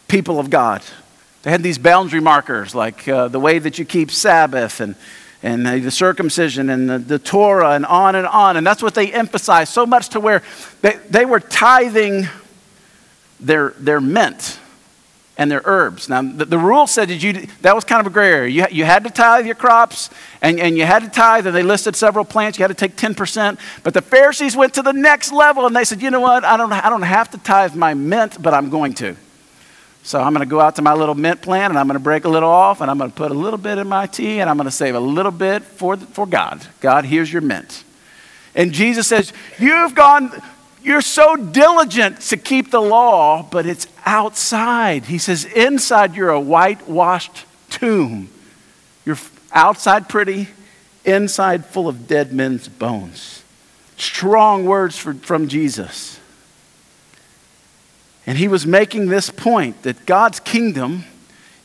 [0.09, 0.83] people of God.
[1.43, 4.95] They had these boundary markers, like uh, the way that you keep Sabbath and,
[5.41, 8.57] and the circumcision and the, the, Torah and on and on.
[8.57, 10.43] And that's what they emphasized so much to where
[10.81, 12.27] they, they were tithing
[13.39, 14.59] their, their mint
[15.37, 16.09] and their herbs.
[16.09, 18.49] Now, the, the rule said that you, that was kind of a gray area.
[18.49, 20.09] You, you had to tithe your crops,
[20.41, 22.59] and, and you had to tithe, and they listed several plants.
[22.59, 23.57] You had to take 10%.
[23.83, 26.43] But the Pharisees went to the next level, and they said, you know what?
[26.43, 29.15] I don't, I don't have to tithe my mint, but I'm going to.
[30.09, 32.03] So I'm going to go out to my little mint plant, and I'm going to
[32.03, 34.39] break a little off, and I'm going to put a little bit in my tea,
[34.39, 36.65] and I'm going to save a little bit for, for God.
[36.79, 37.83] God, here's your mint.
[38.55, 40.31] And Jesus says, You've gone
[40.81, 45.05] you're so diligent to keep the law, but it's outside.
[45.05, 48.29] He says, inside you're a whitewashed tomb.
[49.05, 49.19] You're
[49.51, 50.47] outside pretty,
[51.05, 53.43] inside full of dead men's bones.
[53.97, 56.18] Strong words for, from Jesus.
[58.29, 61.03] And he was making this point that God's kingdom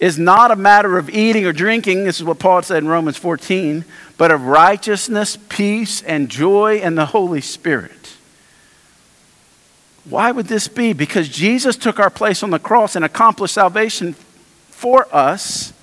[0.01, 3.19] is not a matter of eating or drinking, this is what Paul said in Romans
[3.19, 3.85] 14,
[4.17, 8.17] but of righteousness, peace, and joy in the Holy Spirit.
[10.07, 10.95] Why would this be?
[10.95, 14.15] Because Jesus took our place on the cross and accomplished salvation
[14.71, 15.75] for us,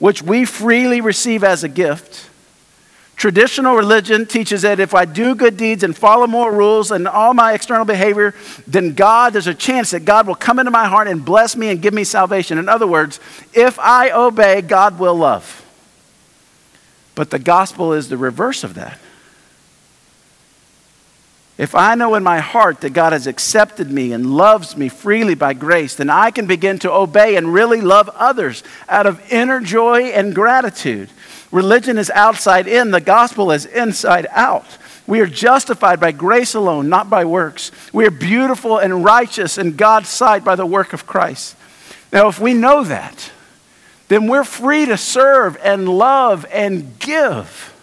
[0.00, 2.28] which we freely receive as a gift.
[3.16, 7.32] Traditional religion teaches that if I do good deeds and follow more rules and all
[7.32, 8.34] my external behavior,
[8.66, 11.70] then God, there's a chance that God will come into my heart and bless me
[11.70, 12.58] and give me salvation.
[12.58, 13.20] In other words,
[13.52, 15.64] if I obey, God will love.
[17.14, 18.98] But the gospel is the reverse of that.
[21.56, 25.36] If I know in my heart that God has accepted me and loves me freely
[25.36, 29.60] by grace, then I can begin to obey and really love others out of inner
[29.60, 31.10] joy and gratitude.
[31.52, 34.66] Religion is outside in, the gospel is inside out.
[35.06, 37.70] We are justified by grace alone, not by works.
[37.92, 41.54] We are beautiful and righteous in God's sight by the work of Christ.
[42.12, 43.30] Now, if we know that,
[44.08, 47.73] then we're free to serve and love and give.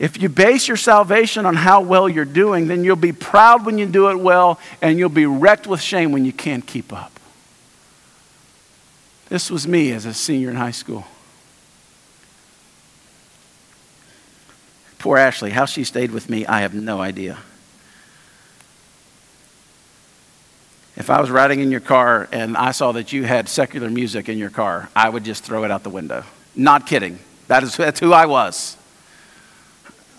[0.00, 3.76] If you base your salvation on how well you're doing, then you'll be proud when
[3.76, 7.20] you do it well, and you'll be wrecked with shame when you can't keep up.
[9.28, 11.04] This was me as a senior in high school.
[14.98, 17.38] Poor Ashley, how she stayed with me, I have no idea.
[20.96, 24.30] If I was riding in your car and I saw that you had secular music
[24.30, 26.24] in your car, I would just throw it out the window.
[26.56, 27.18] Not kidding.
[27.48, 28.78] That is, that's who I was.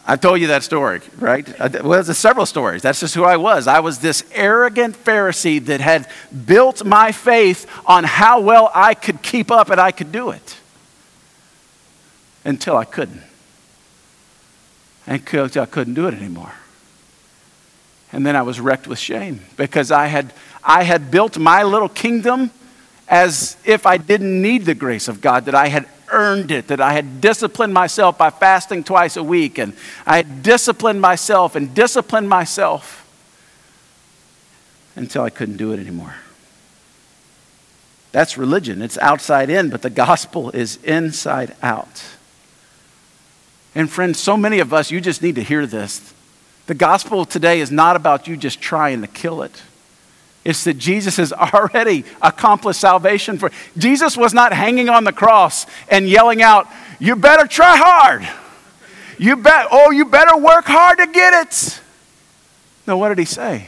[0.06, 1.48] I told you that story, right?
[1.60, 2.82] Uh, well, there's several stories.
[2.82, 3.68] That's just who I was.
[3.68, 6.08] I was this arrogant Pharisee that had
[6.46, 10.58] built my faith on how well I could keep up and I could do it
[12.44, 13.22] until I couldn't.
[15.06, 16.54] Until I couldn't do it anymore.
[18.12, 20.34] And then I was wrecked with shame because I had,
[20.64, 22.52] I had built my little kingdom
[23.08, 26.82] as if I didn't need the grace of God, that I had earned it, that
[26.82, 29.74] I had disciplined myself by fasting twice a week, and
[30.06, 33.08] I had disciplined myself and disciplined myself
[34.96, 36.16] until I couldn't do it anymore.
[38.12, 38.82] That's religion.
[38.82, 42.04] It's outside in, but the gospel is inside out.
[43.74, 46.14] And friends, so many of us, you just need to hear this.
[46.68, 49.62] The gospel today is not about you just trying to kill it.
[50.44, 53.52] It's that Jesus has already accomplished salvation for.
[53.78, 56.68] Jesus was not hanging on the cross and yelling out,
[57.00, 58.28] "You better try hard.
[59.18, 59.68] You bet.
[59.72, 61.82] Oh, you better work hard to get it."
[62.88, 63.68] No, what did he say?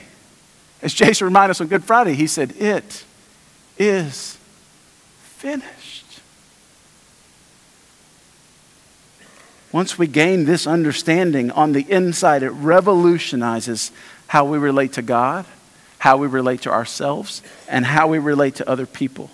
[0.82, 3.04] As Jason reminded us on Good Friday, he said, "It
[3.78, 4.38] is
[5.22, 6.04] finished."
[9.72, 13.92] Once we gain this understanding on the inside, it revolutionizes
[14.28, 15.46] how we relate to God
[16.04, 19.32] how we relate to ourselves, and how we relate to other people.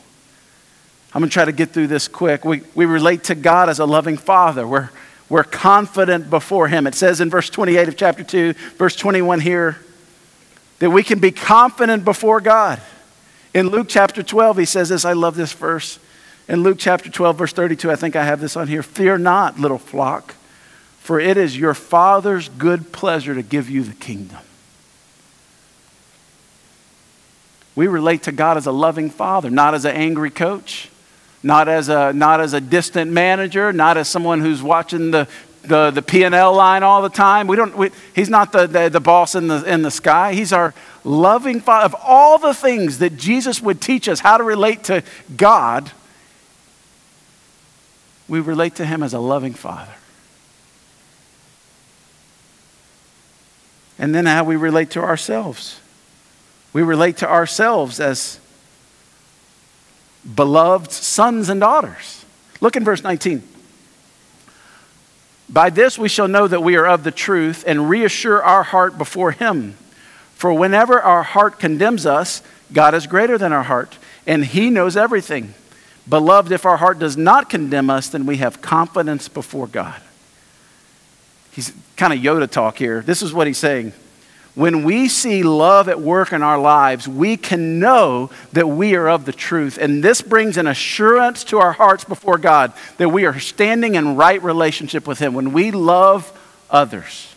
[1.12, 2.46] I'm going to try to get through this quick.
[2.46, 4.68] We, we relate to God as a loving father.
[4.68, 4.92] We're,
[5.30, 6.86] we're confident before Him.
[6.86, 9.80] It says in verse 28 of chapter 2, verse 21 here,
[10.78, 12.80] that we can be confident before God.
[13.56, 15.06] In Luke chapter 12, he says this.
[15.06, 15.98] I love this verse.
[16.48, 18.84] In Luke chapter 12, verse 32, I think I have this on here.
[18.84, 20.36] Fear not, little flock,
[21.00, 24.38] for it is your Father's good pleasure to give you the kingdom.
[27.76, 30.90] We relate to God as a loving father, not as an angry coach,
[31.44, 35.28] not as a, not as a distant manager, not as someone who's watching the,
[35.64, 37.48] the, the P&L line all the time.
[37.48, 40.34] We don't, we, he's not the, the, the boss in the, in the sky.
[40.34, 41.86] He's our loving father.
[41.86, 45.04] Of all the things that Jesus would teach us how to relate to
[45.36, 45.92] God,
[48.28, 49.94] we relate to him as a loving father.
[53.98, 55.80] And then how we relate to ourselves.
[56.74, 58.40] We relate to ourselves as
[60.36, 62.26] beloved sons and daughters.
[62.62, 63.44] Look in verse 19.
[65.50, 68.98] By this we shall know that we are of the truth and reassure our heart
[68.98, 69.76] before Him.
[70.36, 73.98] For whenever our heart condemns us, God is greater than our heart,
[74.28, 75.56] and He knows everything.
[76.08, 80.00] Beloved, if our heart does not condemn us, then we have confidence before God.
[81.52, 83.02] He's kind of Yoda talk here.
[83.02, 83.94] This is what he's saying.
[84.56, 89.08] When we see love at work in our lives, we can know that we are
[89.08, 89.78] of the truth.
[89.78, 94.16] And this brings an assurance to our hearts before God that we are standing in
[94.16, 96.38] right relationship with Him when we love
[96.70, 97.34] others.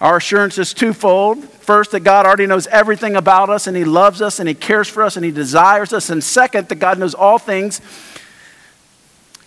[0.00, 1.42] Our assurance is twofold.
[1.44, 4.88] First, that God already knows everything about us and He loves us and He cares
[4.88, 6.10] for us and He desires us.
[6.10, 7.80] And second, that God knows all things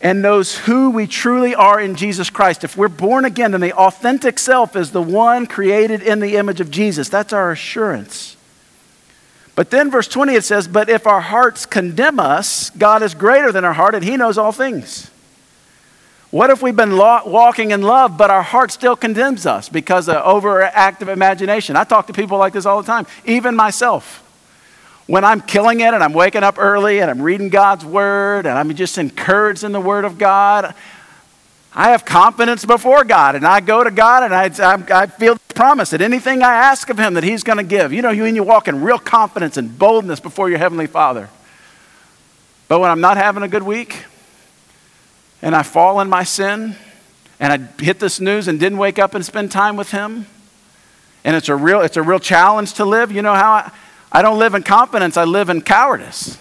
[0.01, 2.63] and knows who we truly are in Jesus Christ.
[2.63, 6.61] If we're born again, then the authentic self is the one created in the image
[6.61, 7.09] of Jesus.
[7.09, 8.37] That's our assurance.
[9.55, 13.51] But then, verse 20, it says, But if our hearts condemn us, God is greater
[13.51, 15.11] than our heart, and He knows all things.
[16.31, 20.15] What if we've been walking in love, but our heart still condemns us because of
[20.15, 21.75] overactive imagination?
[21.75, 24.23] I talk to people like this all the time, even myself
[25.09, 28.55] when I'm killing it and I'm waking up early and I'm reading God's word and
[28.55, 30.75] I'm just encouraged in the word of God,
[31.73, 35.53] I have confidence before God and I go to God and I, I, feel the
[35.55, 37.91] promise that anything I ask of Him that He's going to give.
[37.91, 41.27] You know, you, and you walk in real confidence and boldness before your Heavenly Father.
[42.67, 44.05] But when I'm not having a good week
[45.41, 46.75] and I fall in my sin
[47.39, 50.27] and I hit the snooze and didn't wake up and spend time with Him,
[51.23, 53.71] and it's a real, it's a real challenge to live, you know how I,
[54.11, 56.37] I don't live in confidence, I live in cowardice.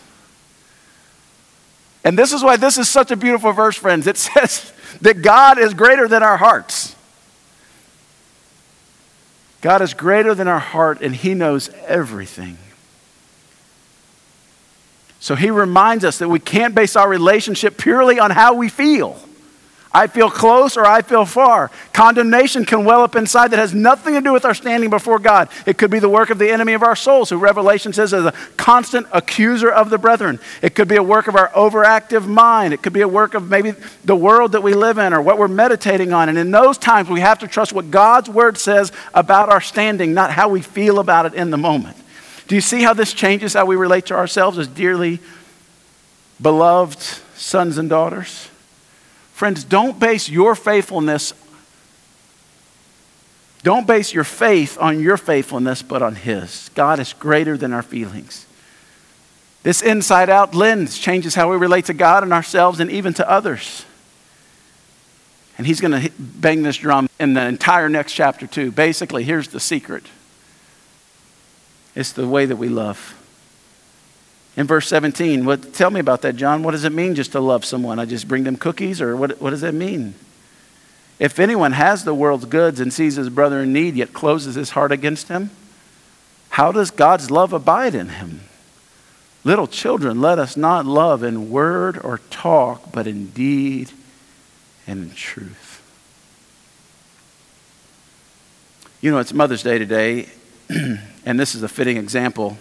[2.05, 4.07] And this is why this is such a beautiful verse, friends.
[4.07, 6.97] It says that God is greater than our hearts.
[9.61, 12.59] God is greater than our heart, and He knows everything.
[15.21, 19.21] So He reminds us that we can't base our relationship purely on how we feel.
[19.93, 21.71] I feel close or I feel far.
[21.95, 25.49] Condemnation can well up inside that has nothing to do with our standing before God.
[25.65, 28.27] It could be the work of the enemy of our souls, who Revelation says is
[28.27, 30.41] a constant accuser of the brethren.
[30.61, 32.75] It could be a work of our overactive mind.
[32.75, 33.73] It could be a work of maybe
[34.05, 36.29] the world that we live in or what we're meditating on.
[36.29, 40.13] And in those times, we have to trust what God's word says about our standing,
[40.13, 41.97] not how we feel about it in the moment.
[42.47, 45.21] Do you see how this changes how we relate to ourselves as dearly
[46.41, 47.01] beloved
[47.37, 48.51] sons and daughters?
[49.39, 51.33] Friends, don't base your faithfulness,
[53.63, 56.71] don't base your faith on your faithfulness, but on His.
[56.75, 58.47] God is greater than our feelings.
[59.63, 63.31] This inside out lens changes how we relate to God and ourselves and even to
[63.31, 63.85] others.
[65.57, 68.73] And he's going to bang this drum in the entire next chapter, too.
[68.73, 70.03] Basically, here's the secret
[71.95, 73.15] it's the way that we love
[74.59, 75.45] in verse 17.
[75.45, 76.65] What, tell me about that, John.
[76.65, 78.01] What does it mean just to love someone?
[78.01, 80.15] I just bring them cookies, or what, what does that mean?
[81.21, 84.71] If anyone has the world's goods and sees his brother in need, yet closes his
[84.71, 85.51] heart against him,
[86.51, 88.41] how does God's love abide in him?
[89.45, 93.93] Little children, let us not love in word or talk, but in deed
[94.89, 95.81] and in truth.
[99.01, 100.29] You know, it's Mother's Day today,
[101.25, 102.59] and this is a fitting example.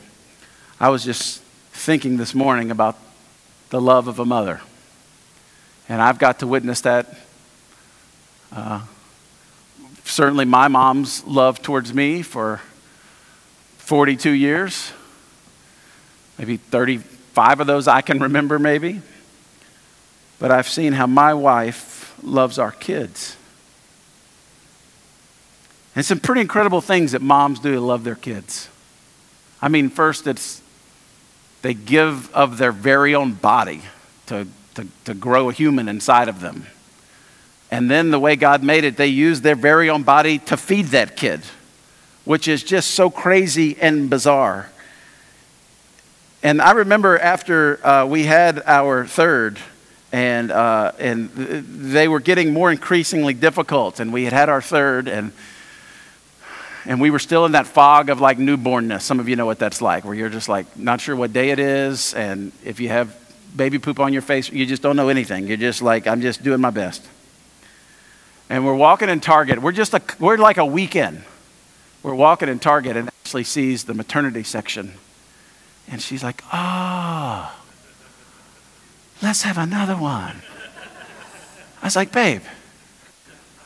[0.80, 1.42] I was just
[1.88, 2.98] thinking this morning about
[3.70, 4.60] the love of a mother.
[5.88, 7.18] And I've got to witness that.
[8.52, 8.82] Uh,
[10.04, 12.60] certainly, my mom's love towards me for
[13.78, 14.92] 42 years,
[16.38, 19.02] maybe 35 of those I can remember, maybe.
[20.40, 23.38] But I've seen how my wife loves our kids.
[25.96, 28.68] And some pretty incredible things that moms do to love their kids.
[29.62, 30.62] I mean, first, it's
[31.68, 33.82] they give of their very own body
[34.26, 36.66] to, to, to grow a human inside of them.
[37.70, 40.86] And then the way God made it, they use their very own body to feed
[40.86, 41.42] that kid,
[42.24, 44.70] which is just so crazy and bizarre.
[46.42, 49.60] And I remember after uh, we had our third,
[50.14, 55.10] and, uh, and they were getting more increasingly difficult, and we had had our third,
[55.10, 55.34] and
[56.88, 59.02] and we were still in that fog of like newbornness.
[59.02, 61.50] Some of you know what that's like, where you're just like not sure what day
[61.52, 63.14] it is, and if you have
[63.56, 65.48] baby poop on your face, you just don't know anything.
[65.48, 67.06] You're just like, I'm just doing my best.
[68.50, 69.62] And we're walking in Target.
[69.62, 71.24] We're just a, we're like a weekend.
[72.04, 74.94] We're walking in Target, and Ashley sees the maternity section,
[75.90, 77.66] and she's like, "Ah, oh,
[79.22, 80.42] let's have another one."
[81.82, 82.44] I was like, "Babe,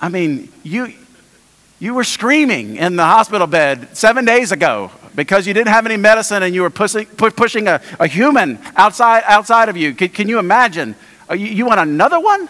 [0.01, 0.93] I mean, you
[1.81, 5.97] you were screaming in the hospital bed seven days ago because you didn't have any
[5.97, 9.95] medicine and you were pushing, pushing a, a human outside, outside of you.
[9.95, 10.93] Can, can you imagine?
[11.27, 12.47] Uh, you, you want another one?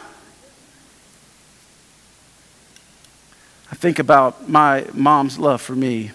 [3.72, 6.12] I think about my mom's love for me.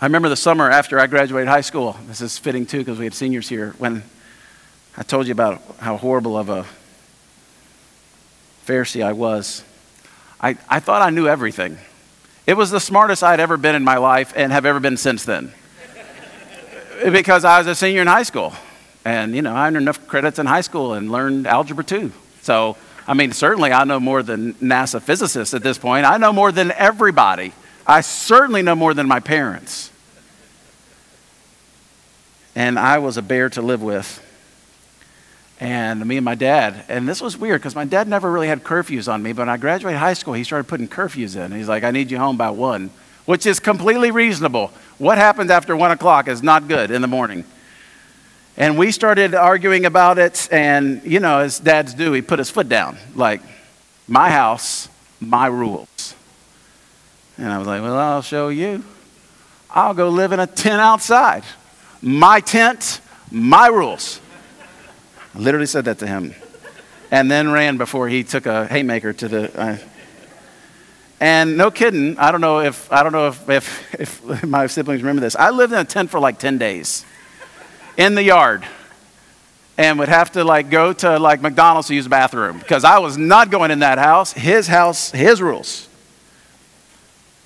[0.00, 1.94] I remember the summer after I graduated high school.
[2.06, 3.74] This is fitting too because we had seniors here.
[3.76, 4.02] When
[4.96, 6.64] I told you about how horrible of a
[8.66, 9.62] Pharisee I was.
[10.40, 11.78] I, I thought I knew everything.
[12.46, 15.24] It was the smartest I'd ever been in my life and have ever been since
[15.24, 15.52] then.
[17.04, 18.52] because I was a senior in high school.
[19.04, 22.12] And, you know, I earned enough credits in high school and learned Algebra 2.
[22.42, 22.76] So,
[23.06, 26.06] I mean, certainly I know more than NASA physicists at this point.
[26.06, 27.52] I know more than everybody.
[27.86, 29.90] I certainly know more than my parents.
[32.54, 34.22] And I was a bear to live with
[35.60, 36.84] and me and my dad.
[36.88, 39.48] And this was weird because my dad never really had curfews on me, but when
[39.48, 41.52] I graduated high school, he started putting curfews in.
[41.52, 42.90] He's like, I need you home by one,
[43.26, 44.72] which is completely reasonable.
[44.98, 47.44] What happens after one o'clock is not good in the morning.
[48.56, 52.50] And we started arguing about it, and you know, as dads do, he put his
[52.50, 53.40] foot down like,
[54.08, 54.88] my house,
[55.20, 56.14] my rules.
[57.36, 58.82] And I was like, well, I'll show you.
[59.70, 61.44] I'll go live in a tent outside.
[62.02, 63.00] My tent,
[63.30, 64.20] my rules.
[65.34, 66.34] I literally said that to him.
[67.10, 69.60] And then ran before he took a haymaker to the.
[69.60, 69.78] Uh,
[71.20, 75.02] and no kidding, I don't know if I don't know if, if, if my siblings
[75.02, 75.34] remember this.
[75.36, 77.04] I lived in a tent for like 10 days
[77.96, 78.64] in the yard
[79.76, 82.98] and would have to like go to like McDonald's to use the bathroom because I
[82.98, 84.32] was not going in that house.
[84.32, 85.88] His house, his rules.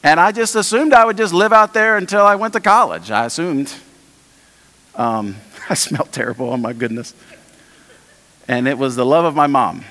[0.02, 3.10] And I just assumed I would just live out there until I went to college.
[3.10, 3.72] I assumed.
[4.96, 5.36] Um,
[5.70, 7.14] I smelled terrible, oh my goodness.
[8.48, 9.84] And it was the love of my mom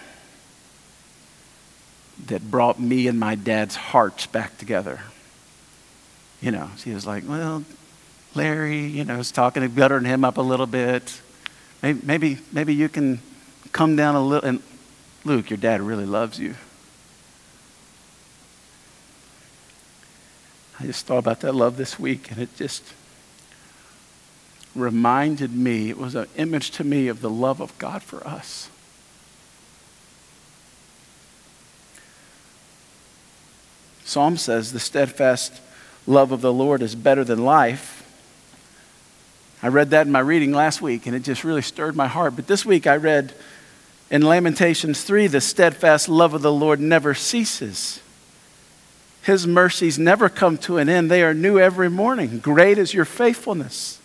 [2.28, 5.02] that brought me and my dad's hearts back together.
[6.42, 7.64] You know, she was like, well,
[8.36, 11.22] Larry, you know, was talking buttering him up a little bit.
[11.82, 13.20] Maybe, maybe, maybe you can
[13.72, 14.48] come down a little.
[14.48, 14.62] And
[15.24, 16.56] Luke, your dad really loves you.
[20.80, 22.84] I just thought about that love this week, and it just
[24.76, 28.70] reminded me, it was an image to me of the love of God for us.
[34.04, 35.62] Psalm says, The steadfast
[36.06, 37.98] love of the Lord is better than life.
[39.64, 42.36] I read that in my reading last week, and it just really stirred my heart.
[42.36, 43.34] But this week I read
[44.10, 48.02] in Lamentations 3 the steadfast love of the Lord never ceases.
[49.24, 52.40] His mercies never come to an end, they are new every morning.
[52.40, 54.01] Great is your faithfulness.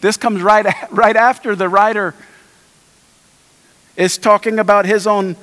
[0.00, 2.14] This comes right, right after the writer
[3.96, 5.36] is talking about his own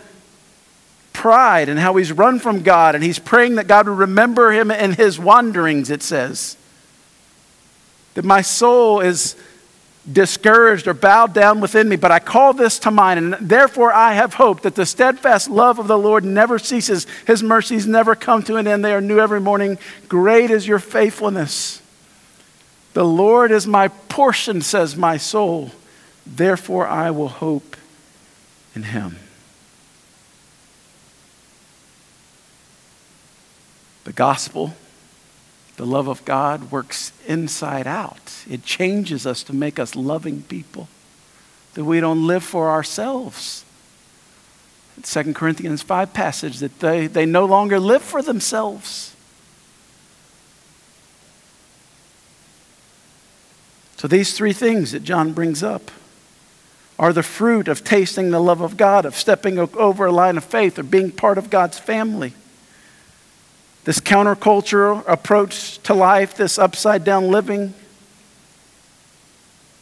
[1.12, 4.72] pride and how he's run from God and he's praying that God would remember him
[4.72, 6.56] in his wanderings, it says.
[8.14, 9.36] That my soul is
[10.12, 14.14] discouraged or bowed down within me, but I call this to mind, and therefore I
[14.14, 17.08] have hope that the steadfast love of the Lord never ceases.
[17.26, 19.80] His mercies never come to an end, they are new every morning.
[20.08, 21.82] Great is your faithfulness.
[22.96, 25.72] The Lord is my portion, says my soul.
[26.26, 27.76] Therefore, I will hope
[28.74, 29.18] in him.
[34.06, 34.76] The gospel,
[35.76, 38.32] the love of God, works inside out.
[38.50, 40.88] It changes us to make us loving people,
[41.74, 43.66] that we don't live for ourselves.
[45.04, 49.15] 2 Corinthians 5 passage that they, they no longer live for themselves
[53.98, 55.90] So, these three things that John brings up
[56.98, 60.44] are the fruit of tasting the love of God, of stepping over a line of
[60.44, 62.34] faith, of being part of God's family.
[63.84, 67.74] This countercultural approach to life, this upside down living.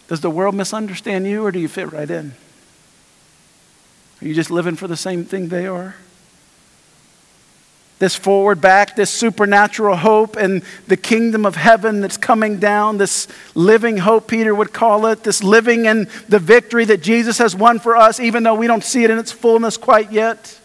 [0.07, 2.33] Does the world misunderstand you, or do you fit right in?
[4.21, 5.95] Are you just living for the same thing they are?
[8.03, 13.29] This forward back, this supernatural hope and the kingdom of heaven that's coming down, this
[13.55, 17.79] living hope, Peter would call it, this living in the victory that Jesus has won
[17.79, 20.59] for us, even though we don't see it in its fullness quite yet.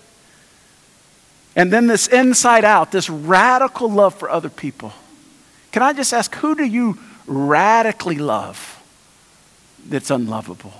[1.54, 4.92] And then this inside out, this radical love for other people.
[5.70, 8.82] Can I just ask, who do you radically love
[9.86, 10.74] that's unlovable?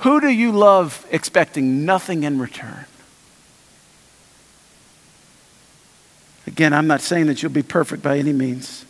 [0.00, 2.84] Who do you love expecting nothing in return?
[6.46, 8.84] Again, I'm not saying that you'll be perfect by any means.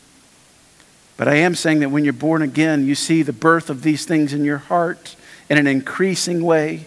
[1.16, 4.04] But I am saying that when you're born again, you see the birth of these
[4.04, 5.16] things in your heart
[5.48, 6.86] in an increasing way.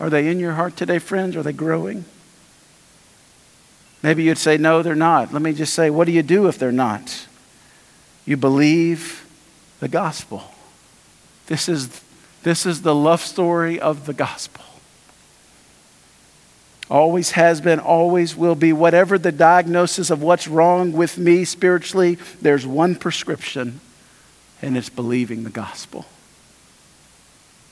[0.00, 1.36] Are they in your heart today, friends?
[1.36, 2.04] Are they growing?
[4.02, 5.32] Maybe you'd say, no, they're not.
[5.32, 7.28] Let me just say, what do you do if they're not?
[8.24, 9.24] You believe
[9.78, 10.42] the gospel.
[11.46, 12.02] This is,
[12.42, 14.64] this is the love story of the gospel.
[16.90, 18.72] Always has been, always will be.
[18.72, 23.80] Whatever the diagnosis of what's wrong with me spiritually, there's one prescription,
[24.60, 26.06] and it's believing the gospel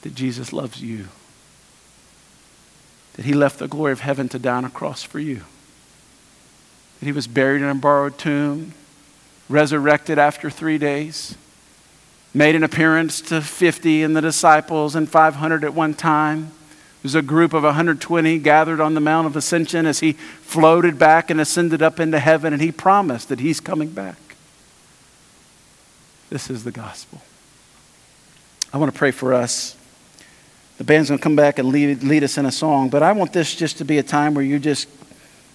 [0.02, 1.08] that Jesus loves you,
[3.14, 5.42] that he left the glory of heaven to die on a cross for you,
[6.98, 8.72] that he was buried in a borrowed tomb,
[9.48, 11.36] resurrected after three days,
[12.32, 16.52] made an appearance to 50 and the disciples and 500 at one time.
[17.00, 20.98] It was a group of 120 gathered on the Mount of Ascension as he floated
[20.98, 24.36] back and ascended up into heaven, and he promised that he's coming back.
[26.28, 27.22] This is the gospel.
[28.72, 29.76] I want to pray for us.
[30.76, 33.12] The band's going to come back and lead, lead us in a song, but I
[33.12, 34.86] want this just to be a time where you just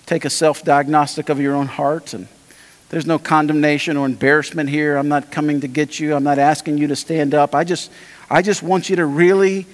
[0.08, 2.28] take a self diagnostic of your own heart and
[2.90, 4.98] there's no condemnation or embarrassment here.
[4.98, 6.16] I'm not coming to get you.
[6.16, 7.56] I'm not asking you to stand up.
[7.56, 7.92] I just,
[8.30, 9.66] I just want you to really,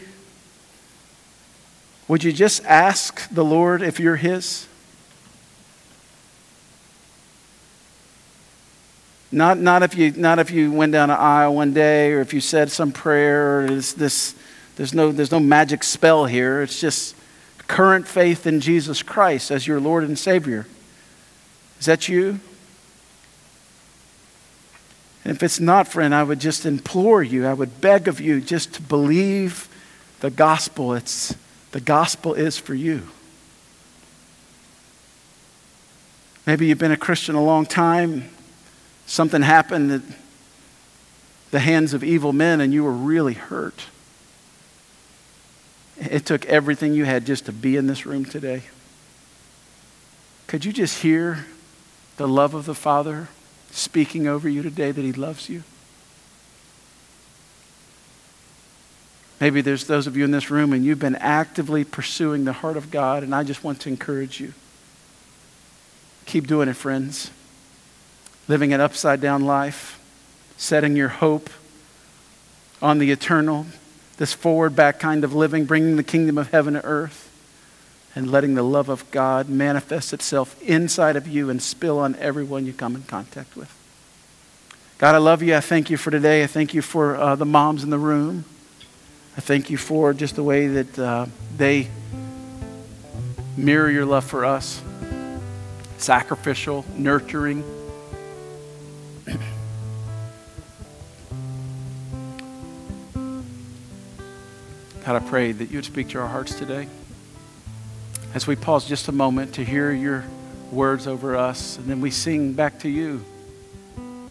[2.11, 4.67] would you just ask the Lord if you're His?
[9.31, 12.33] Not, not, if you, not if you went down an aisle one day or if
[12.33, 13.61] you said some prayer.
[13.61, 14.35] Or this,
[14.75, 16.61] there's, no, there's no magic spell here.
[16.61, 17.15] It's just
[17.69, 20.67] current faith in Jesus Christ as your Lord and Savior.
[21.79, 22.41] Is that you?
[25.23, 28.41] And if it's not, friend, I would just implore you, I would beg of you
[28.41, 29.69] just to believe
[30.19, 30.93] the gospel.
[30.93, 31.37] It's,
[31.71, 33.07] the gospel is for you.
[36.45, 38.29] Maybe you've been a Christian a long time.
[39.05, 40.01] Something happened at
[41.51, 43.85] the hands of evil men and you were really hurt.
[45.97, 48.63] It took everything you had just to be in this room today.
[50.47, 51.45] Could you just hear
[52.17, 53.29] the love of the Father
[53.69, 55.63] speaking over you today that He loves you?
[59.41, 62.77] Maybe there's those of you in this room and you've been actively pursuing the heart
[62.77, 64.53] of God, and I just want to encourage you.
[66.27, 67.31] Keep doing it, friends.
[68.47, 69.99] Living an upside down life,
[70.57, 71.49] setting your hope
[72.83, 73.65] on the eternal,
[74.17, 77.27] this forward back kind of living, bringing the kingdom of heaven to earth
[78.13, 82.67] and letting the love of God manifest itself inside of you and spill on everyone
[82.67, 83.73] you come in contact with.
[84.99, 85.55] God, I love you.
[85.55, 86.43] I thank you for today.
[86.43, 88.45] I thank you for uh, the moms in the room.
[89.41, 91.25] I thank you for just the way that uh,
[91.57, 91.87] they
[93.57, 94.79] mirror your love for us
[95.97, 97.63] sacrificial, nurturing.
[99.25, 99.39] God,
[105.07, 106.87] I pray that you would speak to our hearts today
[108.35, 110.23] as we pause just a moment to hear your
[110.71, 113.25] words over us and then we sing back to you.
[113.97, 114.29] I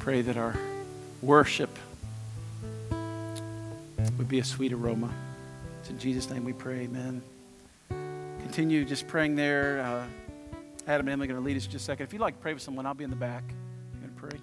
[0.00, 0.54] pray that our
[1.22, 1.78] worship
[4.20, 5.10] would be a sweet aroma.
[5.80, 7.22] It's in Jesus' name we pray, amen.
[7.88, 9.80] Continue just praying there.
[9.80, 10.06] Uh,
[10.86, 12.04] Adam and Emily are going to lead us just a second.
[12.04, 13.48] If you'd like to pray with someone, I'll be in the back.
[13.48, 14.38] To pray.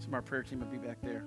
[0.00, 1.24] Some of our prayer team will be back there.